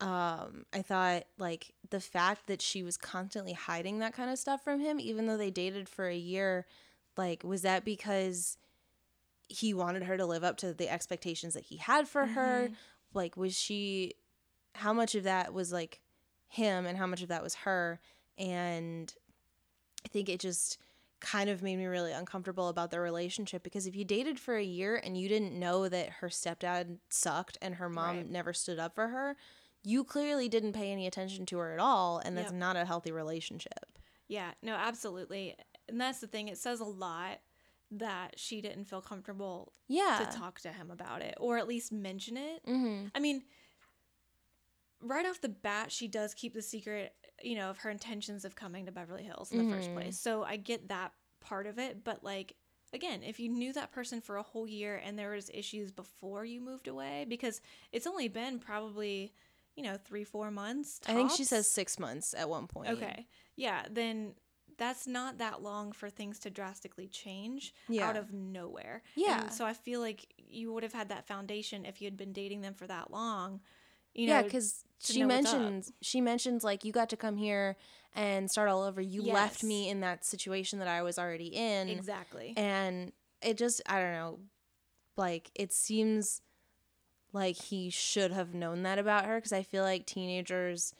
[0.00, 4.64] um i thought like the fact that she was constantly hiding that kind of stuff
[4.64, 6.66] from him even though they dated for a year
[7.16, 8.56] like was that because
[9.48, 12.70] he wanted her to live up to the expectations that he had for her
[13.14, 14.14] like was she
[14.74, 16.00] how much of that was like
[16.48, 18.00] him and how much of that was her
[18.38, 19.14] and
[20.04, 20.78] i think it just
[21.20, 24.62] kind of made me really uncomfortable about their relationship because if you dated for a
[24.64, 28.30] year and you didn't know that her stepdad sucked and her mom Right.
[28.30, 29.36] never stood up for her
[29.84, 32.58] you clearly didn't pay any attention to her at all and that's Yep.
[32.58, 33.98] not a healthy relationship
[34.28, 35.54] Yeah, no, absolutely.
[35.88, 36.48] And that's the thing.
[36.48, 37.38] It says a lot
[37.98, 41.92] that she didn't feel comfortable yeah to talk to him about it or at least
[41.92, 42.64] mention it.
[42.66, 43.06] mm-hmm.
[43.14, 43.42] I mean,
[45.00, 48.54] right off the bat, she does keep the secret, you know, of her intentions of
[48.54, 49.94] coming to Beverly Hills in the first Mhm.
[49.94, 50.18] place.
[50.18, 52.04] So I get that part of it.
[52.04, 52.54] But like,
[52.92, 56.44] again, if you knew that person for a whole year and there was issues before
[56.44, 59.32] you moved away, because it's only been probably,
[59.74, 61.00] you know, three, four months.
[61.06, 63.26] i think she says six months at one point Okay.
[63.56, 64.34] Yeah, then
[64.82, 68.08] that's not that long for things to drastically change Yeah.
[68.08, 69.02] out of nowhere.
[69.14, 69.42] Yeah.
[69.42, 72.32] And so I feel like you would have had that foundation if you had been
[72.32, 73.60] dating them for that long.
[74.12, 77.76] You know, yeah because she mentions she mentions like you got to come here
[78.14, 81.88] and start all over you left me in that situation that i was already in
[81.88, 82.52] exactly.
[82.58, 84.38] and it just i don't know
[85.16, 86.42] like it seems
[87.32, 90.94] like he should have known that about her because i feel like teenagers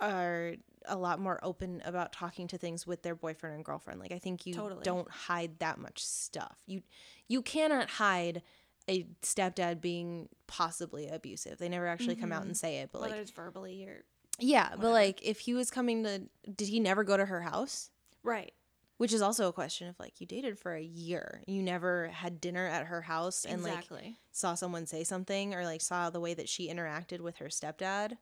[0.00, 0.54] are
[0.88, 4.00] a lot more open about talking to things with their boyfriend and girlfriend.
[4.00, 4.82] Like i think you Totally.
[4.82, 6.58] don't hide that much stuff.
[6.66, 6.82] You
[7.28, 8.42] you cannot hide
[8.88, 11.58] a stepdad being possibly abusive.
[11.58, 12.50] They never actually come out mm-hmm.
[12.50, 14.04] and say it but Whether like it's verbally or
[14.38, 16.22] yeah but like if he was coming to
[16.54, 17.90] did he never go to her house?
[18.22, 18.52] Right.
[18.96, 21.42] which is also a question of like you dated for a year.
[21.46, 23.86] You never had dinner at her house and like
[24.32, 28.16] saw someone say something or like saw the way that she interacted with her stepdad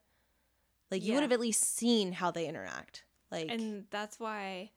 [0.95, 4.71] like you would have at least seen how they interact like and that's why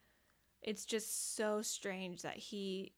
[0.61, 2.91] it's just so strange that he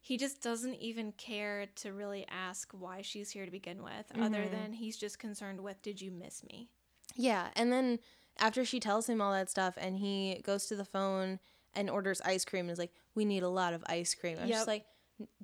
[0.00, 4.44] he just doesn't even care to really ask why she's here to begin with other
[4.44, 4.50] Mhm.
[4.50, 6.68] than he's just concerned with did you miss me
[7.14, 7.98] yeah and then
[8.38, 11.40] after she tells him all that stuff and he goes to the phone
[11.74, 14.48] and orders ice cream and is like we need a lot of ice cream i'm
[14.48, 14.56] Yep.
[14.56, 14.84] just like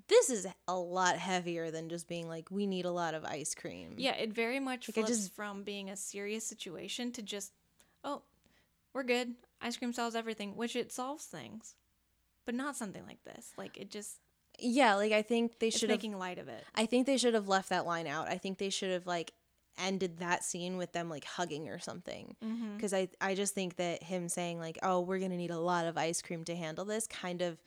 [0.09, 3.55] this is a lot heavier than just being like we need a lot of ice
[3.55, 7.53] cream yeah it very much Like, flips just- from being a serious situation to just
[8.05, 8.23] oh
[8.93, 11.75] we're good ice cream solves everything which it solves things
[12.45, 14.19] but not something like this like it just
[14.59, 17.49] yeah like i think they should making light of it I think they should have
[17.49, 18.29] left that line out.
[18.29, 19.33] I think they should have like
[19.79, 22.37] ended that scene with them like hugging or something.
[22.45, 22.77] mm-hmm.
[22.77, 25.87] Because I I just think that him saying like, "Oh, we're gonna need a lot
[25.87, 27.59] of ice cream to handle this," kind of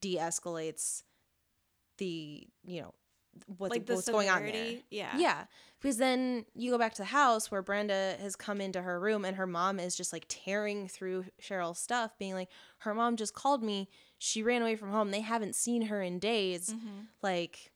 [0.00, 1.02] de-escalates
[1.98, 2.94] the you know
[3.58, 4.76] what's, like what's going on there.
[4.90, 5.44] yeah Yeah,
[5.80, 9.24] because then you go back to the house where Brenda has come into her room
[9.24, 13.34] and her mom is just like tearing through Cheryl's stuff, being like, "Her mom just
[13.34, 13.88] called me.
[14.18, 15.10] She ran away from home.
[15.12, 17.06] They haven't seen her in days." Mhm.
[17.22, 17.72] like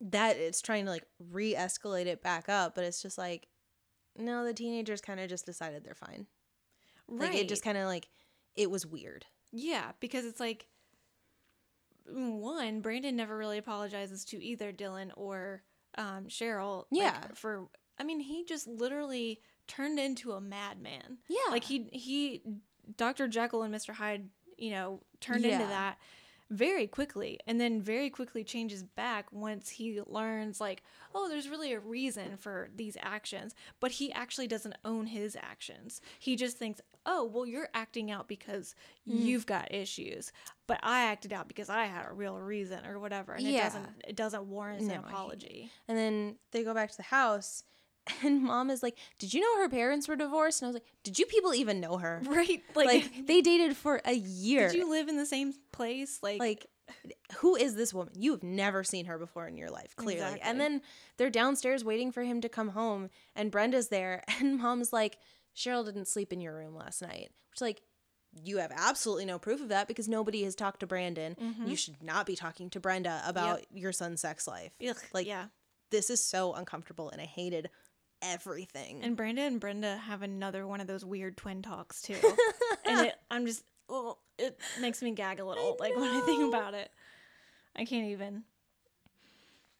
[0.00, 3.48] that it's trying to like re-escalate it back up but it's just like
[4.16, 6.26] no the teenagers kind of just decided they're fine
[7.08, 8.08] right like it just kind of like
[8.54, 10.66] it was weird Yeah, because it's like
[12.10, 15.62] one, Brandon never really apologizes to either Dylan or
[15.96, 16.84] um, Cheryl.
[16.90, 17.20] like, Yeah.
[17.34, 21.18] for I mean, he just literally turned into a madman.
[21.28, 22.42] yeah Like he he,
[22.96, 23.28] Dr.
[23.28, 23.90] Jekyll and Mr.
[23.94, 25.98] Hyde, you know, turned into that
[26.50, 30.82] very quickly, and then very quickly changes back once he learns like,
[31.14, 36.00] oh, there's really a reason for these actions, but he actually doesn't own his actions.
[36.18, 36.80] He just thinks,
[37.10, 38.74] oh, well, you're acting out because
[39.08, 39.24] Mm.
[39.24, 40.30] you've got issues,
[40.66, 43.88] but I acted out because I had a real reason or whatever, and it doesn't
[44.06, 45.70] it doesn't warrant No, an apology.
[45.88, 47.64] and then they go back to the house
[48.22, 50.86] and mom is like did you know her parents were divorced and i was like
[51.04, 52.62] did you people even know her Right?
[52.74, 56.18] like, Like, they dated for a year did you live in the same place?
[56.22, 56.66] Like, like
[57.38, 60.40] who is this woman you've never seen her before in your life clearly Exactly.
[60.50, 60.80] and then
[61.18, 65.18] they're downstairs waiting for him to come home and brenda's there and mom's like
[65.56, 67.82] cheryl didn't sleep in your room last night which like
[68.44, 71.36] you have absolutely no proof of that because nobody has talked to Brandon.
[71.40, 71.66] Mm-hmm.
[71.66, 74.72] You should not be talking to Brenda about your son's sex life.
[74.86, 75.46] Ugh, Like, yeah.
[75.90, 77.70] This is so uncomfortable, and I hated
[78.20, 79.02] everything.
[79.02, 82.16] And Brenda and Brenda have another one of those weird twin talks too.
[82.84, 85.76] and it, I'm just, oh, it makes me gag a little.
[85.80, 86.90] like when I think about it,
[87.74, 88.42] I can't even.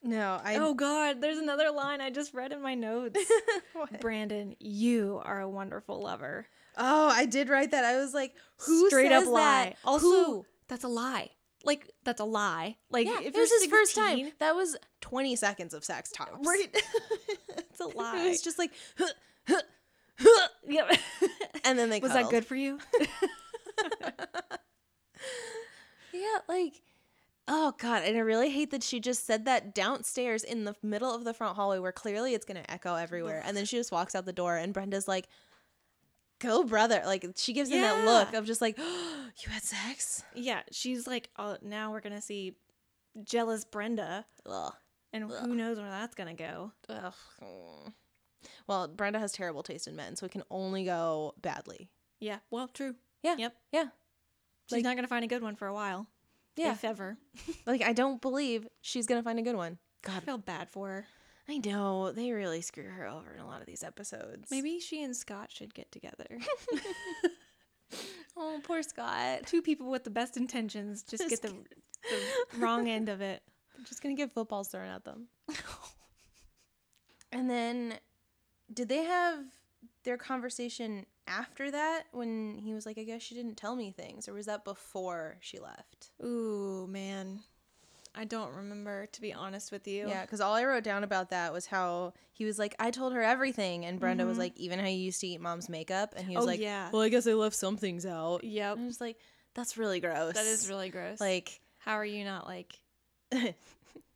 [0.03, 3.19] No, I oh God, there's another line I just read in my notes.
[4.01, 6.47] Brandon, you are a wonderful lover.
[6.77, 7.83] Oh, I did write that.
[7.83, 8.33] I was like,
[8.65, 9.39] who Straight says up lie.
[9.41, 9.75] that?
[9.83, 10.45] Also, Who?
[10.67, 11.31] that's a lie.
[11.65, 12.77] Like that's a lie.
[12.89, 14.31] Like Yeah, if it was his first time.
[14.39, 16.47] That was 20 seconds of sex tops.
[16.47, 16.67] Right.
[17.57, 18.25] it's a lie.
[18.25, 18.71] It was just like,
[20.67, 20.91] Yep.
[21.65, 22.27] and then they Was cuddled.
[22.27, 22.79] that good for you?
[26.13, 26.73] Yeah, like,
[27.49, 31.13] oh god, and I really hate that she just said that downstairs in the middle
[31.13, 34.15] of the front hallway where clearly it's gonna echo everywhere, and then she just walks
[34.15, 35.27] out the door, and Brenda's like,
[36.39, 40.61] "Go, brother!" Like she gives him that look of just like, "You had sex." yeah,
[40.71, 42.55] she's like, oh, now we're gonna see
[43.23, 44.73] jealous Brenda, Ugh.
[45.11, 46.71] and who knows where that's gonna go.
[46.87, 47.13] Ugh.
[48.67, 51.89] Well, Brenda has terrible taste in men, so it can only go badly.
[52.19, 52.95] Yeah, well, true.
[53.23, 53.35] Yeah.
[53.37, 53.55] Yep.
[53.71, 53.85] Yeah.
[54.67, 56.07] She's Like- not gonna find a good one for a while.
[56.59, 56.71] Yeah.
[56.73, 57.17] if ever.
[57.65, 59.77] Like I don't believe she's gonna find a good one.
[60.03, 60.17] God.
[60.17, 61.05] I feel bad for her.
[61.47, 64.49] I know they really screw her over in a lot of these episodes.
[64.51, 66.27] Maybe she and Scott should get together.
[68.37, 69.41] Oh, poor Scott.
[69.47, 71.49] Two people with the best intentions just, Just get the,
[72.09, 73.41] the wrong end of it.
[73.75, 75.27] They're just gonna get footballs thrown at them.
[77.33, 77.95] and then,
[78.73, 79.39] did they have
[80.03, 84.27] their conversation after that when he was like, "I guess she didn't tell me things,"
[84.27, 86.11] or was that before she left?
[86.23, 87.41] Ooh, man.
[88.15, 90.09] I don't remember, to be honest with you.
[90.09, 93.13] Yeah, because all I wrote down about that was how he was like, "I told
[93.13, 94.41] her everything," and Brenda was mm-hmm.
[94.41, 96.89] like, "Even how you used to eat mom's makeup," and he was Oh, like, yeah.
[96.91, 98.75] "Well, I guess I left some things out." Yep.
[98.75, 99.17] And I was like,
[99.53, 101.21] "That's really gross." That is really gross.
[101.21, 101.61] like.
[101.77, 102.79] how are you not like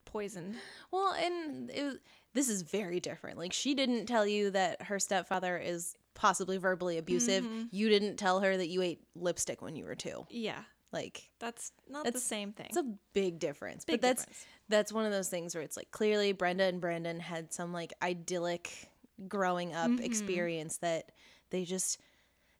[0.05, 0.55] poisoned?
[0.91, 1.95] Well, and it was,
[2.33, 3.37] this is very different.
[3.37, 7.43] Like she didn't tell you that her stepfather is possibly verbally abusive.
[7.43, 7.63] Mm-hmm.
[7.71, 10.27] You didn't tell her that you ate lipstick when you were 2.
[10.29, 10.61] Yeah,
[10.91, 12.67] Like that's not the same thing.
[12.67, 13.85] it's a big difference.
[13.85, 14.45] Big but that's difference.
[14.69, 17.93] that's one of those things where it's like clearly Brenda and Brandon had some like
[18.01, 18.89] idyllic
[19.27, 20.03] growing up Mm-hmm.
[20.03, 21.11] experience that
[21.49, 21.99] they just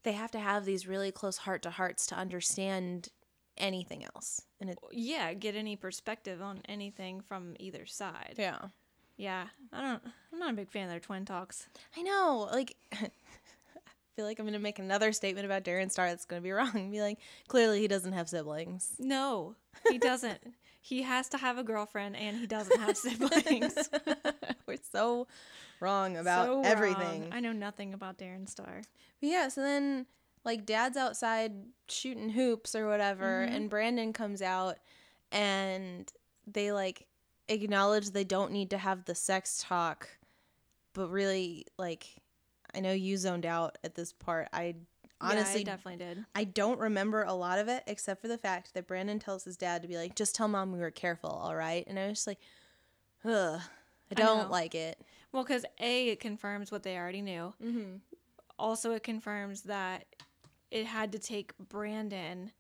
[0.04, 3.10] they have to have these really close heart to hearts to understand
[3.58, 4.42] anything else.
[4.60, 8.36] And it yeah, get any perspective on anything from either side.
[8.38, 8.58] yeah.
[9.16, 10.02] Yeah, I don't.
[10.34, 11.68] I'm not a big fan of their twin talks.
[11.96, 12.50] I know.
[12.52, 12.76] Like,
[14.16, 16.52] feel like I'm going to make another statement about Darren Star that's going to be
[16.54, 16.92] wrong.
[16.92, 18.92] Be like, clearly he doesn't have siblings.
[19.00, 19.56] No,
[19.90, 20.40] he doesn't.
[20.82, 23.74] he has to have a girlfriend, and he doesn't have siblings.
[24.68, 25.28] We're so
[25.80, 26.66] wrong about So wrong.
[26.66, 27.30] everything.
[27.32, 28.82] I know nothing about Darren Star.
[29.22, 30.06] But yeah, so then,
[30.46, 31.52] like, dad's outside
[31.88, 33.56] shooting hoops or whatever, Mm-hmm.
[33.56, 34.78] and Brandon comes out
[35.32, 36.12] and
[36.46, 37.08] they, like,
[37.48, 40.10] acknowledge they don't need to have the sex talk,
[40.94, 42.08] but really, like,
[42.76, 44.50] I know you zoned out at this part.
[44.54, 44.76] I
[45.22, 46.26] honestly yeah, I definitely did.
[46.36, 49.58] I don't remember a lot of it except for the fact that Brandon tells his
[49.58, 51.86] dad to be like, just tell mom we were careful, all right?
[51.88, 52.40] And I was just like,
[53.26, 53.62] ugh,
[54.12, 54.52] I don't know.
[54.52, 55.00] like it.
[55.32, 57.54] Well, because a it confirms what they already knew.
[57.64, 57.96] Mm-hmm.
[58.60, 60.06] Also, it confirms that
[60.70, 62.52] it had to take Brandon.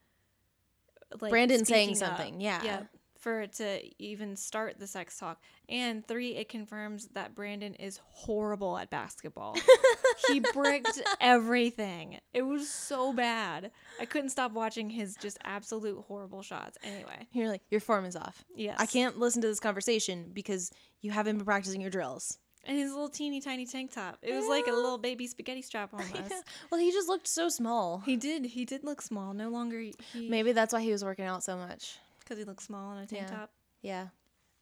[1.21, 1.97] Like Brandon saying up.
[1.97, 2.61] something, yeah.
[2.63, 2.81] Yeah.
[3.23, 5.41] For it to even start the sex talk.
[5.69, 9.55] And three, it confirms that Brandon is horrible at basketball.
[10.27, 12.19] he bricked everything.
[12.33, 13.71] It was so bad.
[13.97, 16.77] I couldn't stop watching his just absolute horrible shots.
[16.83, 18.43] Anyway, You're like, your form is off.
[18.57, 18.75] yes.
[18.77, 20.69] I can't listen to this conversation because
[20.99, 22.39] you haven't been practicing your drills.
[22.65, 24.17] And his little teeny tiny tank top.
[24.21, 26.43] It was like a little baby spaghetti strap on almost.
[26.69, 28.01] Well, he just looked so small.
[28.05, 28.45] He did.
[28.45, 29.33] He did look small.
[29.33, 29.93] No longer he
[30.29, 31.97] Maybe that's why he was working out so much.
[32.23, 33.35] Because he looked small in a tank Yeah.
[33.37, 33.51] top.
[33.81, 34.07] Yeah.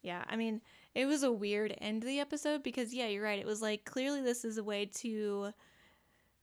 [0.02, 0.60] Yeah, I mean,
[0.96, 3.38] it was a weird end to the episode because yeah, you're right.
[3.38, 5.52] It was like clearly this is a way to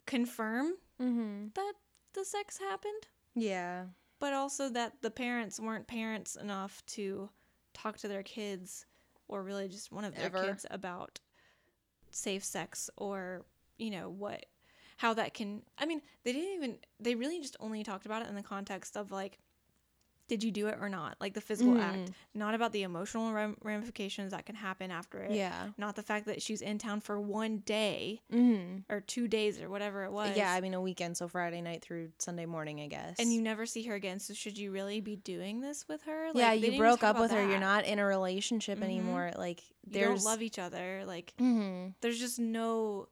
[0.05, 1.47] confirm Mm-hmm.
[1.55, 1.73] that
[2.13, 3.85] the sex happened, Yeah.
[4.19, 7.29] but also that the parents weren't parents enough to
[7.73, 8.85] talk to their kids
[9.29, 10.41] or really just one of their Ever.
[10.43, 11.19] kids about
[12.11, 13.45] safe sex or,
[13.77, 14.45] you know, what
[14.97, 18.27] how that can I mean, they didn't even they really just only talked about it
[18.27, 19.37] in the context of like
[20.29, 21.17] did you do it or not?
[21.19, 21.81] Like the physical Mm.
[21.81, 25.31] act, not about the emotional ram- ramifications that can happen after it.
[25.31, 25.69] Yeah.
[25.77, 28.91] Not the fact that she's in town for one day Mm-hmm.
[28.93, 30.37] or two days or whatever it was.
[30.37, 33.17] Yeah, I mean, a weekend, so Friday night through Sunday morning, I guess.
[33.19, 34.19] and you never see her again.
[34.19, 36.27] So should you really be doing this with her?
[36.33, 37.45] Like, yeah, you broke up with her.
[37.45, 38.83] You're not in a relationship Mhm.
[38.83, 39.31] anymore.
[39.37, 41.03] Like You there's don't love each other.
[41.05, 41.95] Like Mhm.
[42.01, 43.09] there's just no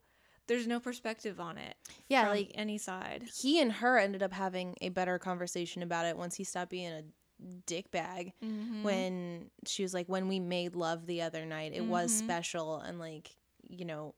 [0.48, 1.76] there's no perspective on it.
[2.08, 3.24] Yeah, like- any side.
[3.40, 6.90] he and her ended up having a better conversation about it once he stopped being
[6.92, 7.02] a
[7.66, 8.82] dick bag Mm-hmm.
[8.82, 12.24] when she was like when we made love the other night it was Mhm.
[12.24, 13.30] special and like
[13.68, 14.12] you know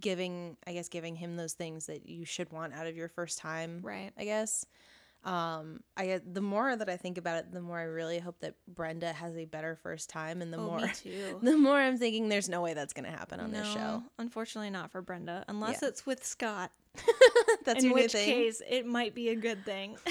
[0.00, 3.38] giving i guess giving him those things that you should want out of your first
[3.38, 4.12] time Right.
[4.16, 4.64] i guess
[5.24, 8.40] um i get the more that i think about it the more i really hope
[8.40, 11.38] that brenda has a better first time and the oh, more me too.
[11.42, 14.90] the more i'm thinking there's no way that's gonna happen on this show Unfortunately, not
[14.90, 15.88] for Brenda, unless Yeah.
[15.88, 16.70] it's with Scott.
[17.64, 19.96] that's in which case, it might be a good thing.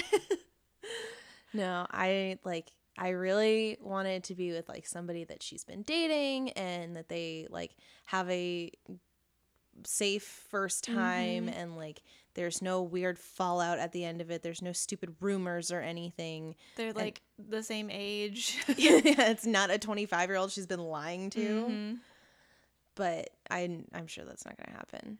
[1.54, 6.50] No, I like I really wanted to be with like somebody that she's been dating
[6.52, 7.74] and that they like
[8.06, 8.70] have a
[9.84, 11.56] safe first time Mhm.
[11.56, 12.02] and like
[12.34, 14.42] there's no weird fallout at the end of it.
[14.42, 16.54] There's no stupid rumors or anything.
[16.76, 18.58] They're like the same age.
[18.76, 22.00] yeah, it's not a 25 year old she's been lying to, Mhm.
[22.94, 25.18] but I I'm sure that's not gonna happen.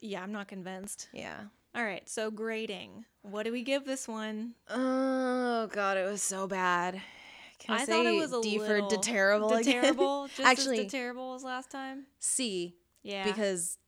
[0.00, 1.08] Yeah, I'm not convinced.
[1.12, 1.44] Yeah.
[1.74, 3.04] All right, so grading.
[3.22, 4.54] What do we give this one?
[4.68, 7.00] Oh god, it was so bad.
[7.58, 10.84] Can I, I thought it was a D for little de terrible terrible, just Actually-
[10.86, 12.06] as terrible as last time.
[12.18, 13.24] C Yeah.
[13.24, 13.78] because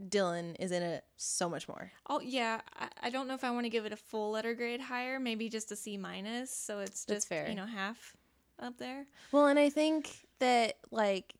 [0.00, 1.90] Dylan is in it so much more.
[2.08, 4.54] oh yeah, I, I don't know if I want to give it a full letter
[4.54, 5.18] grade higher.
[5.18, 7.48] Maybe just a C minus, so it's That's just fair.
[7.48, 8.14] you know half
[8.60, 9.06] up there.
[9.32, 11.34] Well, and I think that like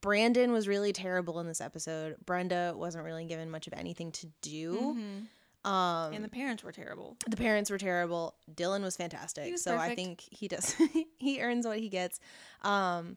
[0.00, 2.16] Brandon was really terrible in this episode.
[2.26, 4.96] Brenda wasn't really given much of anything to do.
[4.98, 5.70] Mhm.
[5.70, 7.16] Um And the parents were terrible.
[7.28, 8.34] the parents were terrible.
[8.52, 9.52] Dylan was fantastic.
[9.52, 10.74] Was so I think he does
[11.18, 12.18] he earns what he gets.
[12.62, 13.16] Um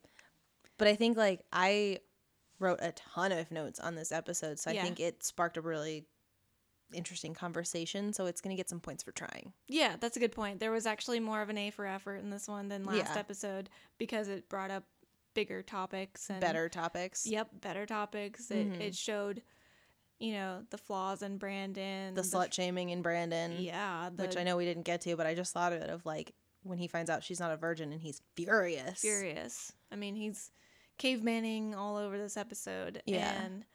[0.77, 2.01] but I think like I
[2.59, 4.83] wrote a ton of notes on this episode, so I Yeah.
[4.83, 6.05] think it sparked a really
[6.93, 9.51] interesting conversation, so it's going to get some points for trying.
[9.67, 10.59] Yeah, that's a good point.
[10.59, 13.19] There was actually more of an A for effort in this one than last Yeah.
[13.19, 14.85] episode because it brought up
[15.33, 17.25] bigger topics and Better topics.
[17.25, 18.49] Yep, better topics.
[18.51, 18.79] It Mhm.
[18.79, 19.41] it showed,
[20.19, 23.51] you know, the flaws in Brandon, The slut shaming in Brandon.
[23.59, 25.89] yeah, the which I know we didn't get to, but I just thought of it
[25.89, 26.33] of like
[26.63, 29.01] when he finds out she's not a virgin and he's furious.
[29.01, 29.73] furious.
[29.91, 30.51] I mean, he's
[30.99, 33.01] cavemaning all over this episode.
[33.05, 33.43] Yeah.
[33.43, 33.65] and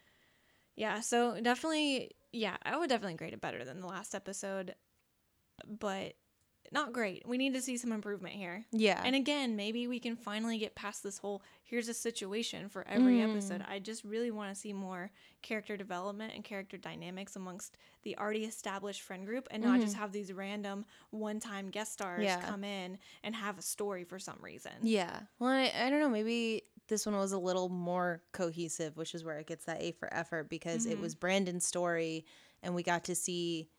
[0.76, 4.74] yeah, so definitely, yeah, I would definitely grade it better than the last episode,
[5.66, 6.14] but
[6.72, 7.24] not great.
[7.26, 8.64] We need to see some improvement here.
[8.70, 9.00] Yeah.
[9.04, 13.18] And again, maybe we can finally get past this whole here's a situation for every
[13.18, 13.30] Mm.
[13.32, 13.64] episode.
[13.68, 15.10] I just really want to see more
[15.42, 20.12] character development and character dynamics amongst the already established friend group and not just have
[20.12, 22.40] these random one time guest stars Mm-hmm.
[22.40, 22.48] Yeah.
[22.48, 24.72] come in and have a story for some reason.
[24.82, 25.20] yeah.
[25.40, 26.08] Well, I, I don't know.
[26.08, 29.92] Maybe this one was a little more cohesive, which is where it gets that A
[29.92, 31.00] for effort because it Mhm.
[31.00, 32.26] was Brandon's story
[32.62, 33.70] and we got to see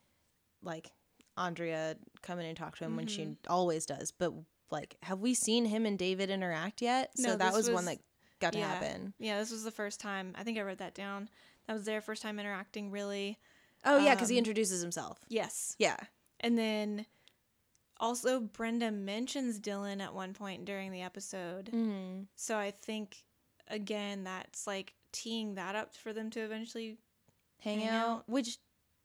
[0.63, 0.91] like
[1.37, 4.11] Andrea come in and talk to him when she always does.
[4.11, 4.33] But
[4.71, 7.11] like, have we seen him and David interact yet?
[7.17, 7.99] So that this was, one that
[8.39, 9.13] got to happen.
[9.19, 10.33] Yeah, this was the first time.
[10.37, 11.29] I think I wrote that down.
[11.67, 13.37] That was their first time interacting, really.
[13.85, 15.19] Oh, yeah, because he Um, introduces himself.
[15.29, 15.75] Yes.
[15.79, 15.97] Yeah.
[16.39, 17.05] And then
[18.01, 21.67] also, Brenda mentions Dylan at one point during the episode.
[21.67, 22.23] Mm-hmm.
[22.35, 23.23] So I think
[23.69, 26.97] again that's like teeing that up for them to eventually
[27.59, 28.23] Hang, Hang out, out.
[28.29, 28.57] which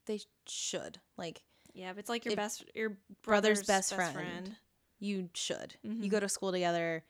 [0.07, 0.99] they should.
[1.19, 1.43] Like,
[1.75, 2.91] yeah, if it's like your best your
[3.23, 4.15] brother's brother's, best best, friend.
[4.15, 4.57] friend.
[4.99, 5.75] you should.
[5.83, 6.09] You Mhm.
[6.11, 7.05] go to school together.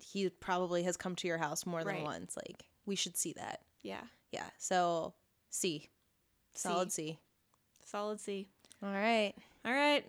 [0.00, 2.02] He probably has come to your house more than Right.
[2.04, 2.36] once.
[2.36, 3.62] Like we should see that.
[3.82, 4.02] Yeah.
[4.32, 4.50] Yeah.
[4.58, 5.14] So
[5.50, 5.88] C,
[6.54, 7.18] solid C.
[7.84, 8.48] Solid C.
[8.82, 9.34] All right.
[9.64, 10.04] All right.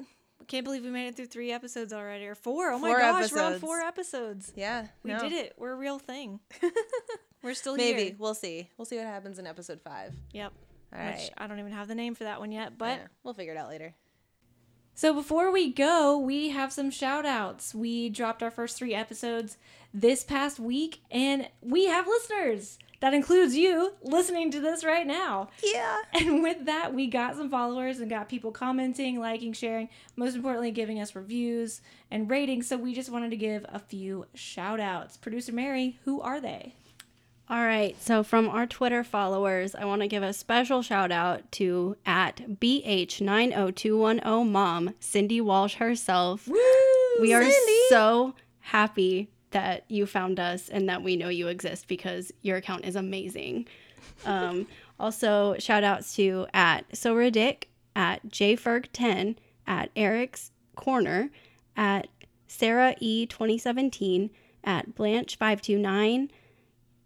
[0.48, 2.72] Can't believe we made it through three episodes already or four.
[2.72, 4.52] Oh my Four gosh, we're on four episodes.
[4.56, 4.88] Yeah.
[5.04, 5.20] We no.
[5.20, 5.54] did it.
[5.58, 6.40] We're a real thing.
[7.44, 8.16] We're still Maybe here.
[8.18, 8.70] we'll see.
[8.78, 10.16] We'll see what happens in episode five.
[10.32, 10.54] Yep.
[10.98, 11.30] All Which.
[11.38, 13.58] I don't even have the name for that one yet, but Yeah, we'll figure it
[13.58, 13.94] out later.
[14.96, 17.74] So before we go, we have some shout outs.
[17.76, 19.58] We dropped our first three episodes
[19.94, 22.78] this past week, and we have listeners.
[23.04, 25.50] That includes you listening to this right now.
[25.62, 25.98] Yeah.
[26.14, 30.72] And with that, we got some followers and got people commenting, liking, sharing, most importantly,
[30.72, 32.68] giving us reviews and ratings.
[32.68, 35.18] So we just wanted to give a few shout outs.
[35.18, 36.76] Producer Mary, who are they?
[37.50, 41.52] All right, so from our Twitter followers, I want to give a special shout out
[41.52, 46.48] to at BH90210 mom, Cindy Walsh herself.
[46.48, 46.58] Woo,
[47.20, 47.44] we are
[47.90, 52.86] so happy that you found us and that we know you exist because your account
[52.86, 53.68] is amazing.
[54.26, 54.68] Um,
[55.00, 57.64] also, shout outs to at SoRidic,
[57.96, 61.30] at JFerg10, at Eric's Corner,
[61.76, 62.08] at
[62.48, 64.30] Sarah E2017,
[64.64, 66.30] at Blanche529,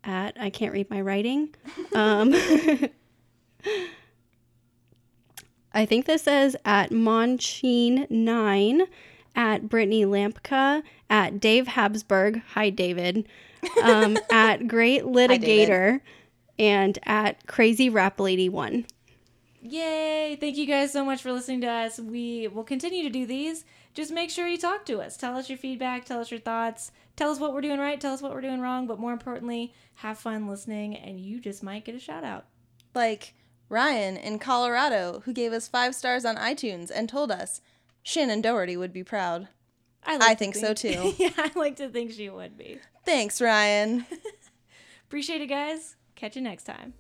[0.04, 1.56] at I can't read my writing.
[1.94, 2.34] Um,
[5.74, 8.88] I think this says at Monchine9,
[9.38, 12.42] at Brittany Lampka, at Dave Habsburg.
[12.56, 13.30] Hi, David.
[13.82, 16.02] Um, at Great Litigator,
[16.60, 18.86] and at Crazy Rap Lady One.
[19.62, 20.38] Yay!
[20.40, 22.00] Thank you guys so much for listening to us.
[22.00, 23.64] We will continue to do these.
[23.94, 25.18] Just make sure you talk to us.
[25.18, 26.06] Tell us your feedback.
[26.06, 26.92] Tell us your thoughts.
[27.16, 28.00] Tell us what we're doing right.
[28.00, 28.88] Tell us what we're doing wrong.
[28.88, 32.46] But more importantly, have fun listening, and you just might get a shout out.
[32.96, 33.34] Like
[33.70, 37.62] Ryan in Colorado, who gave us five stars on iTunes and told us
[38.08, 39.50] Shannen Doherty would be proud.
[40.08, 41.14] like I to think so, too.
[41.18, 42.80] yeah, I like to think she would be.
[43.04, 44.06] Thanks, Ryan.
[45.08, 45.98] Appreciate it, guys.
[46.16, 46.94] Catch you next time.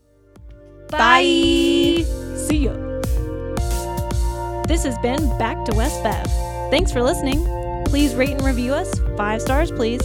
[0.89, 2.03] Bye.
[2.35, 2.73] See ya.
[4.67, 6.25] This has been Back to West Bev.
[6.69, 7.45] Thanks for listening.
[7.85, 8.99] Please rate and review us.
[9.15, 10.01] Five stars, please.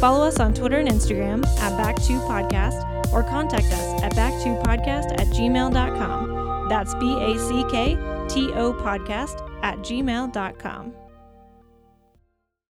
[0.00, 6.68] Follow us on Twitter and Instagram at Back2Podcast or contact us at back2podcast at gmail.com.
[6.68, 7.94] That's B A C K
[8.28, 11.05] T O podcast at gmail.com.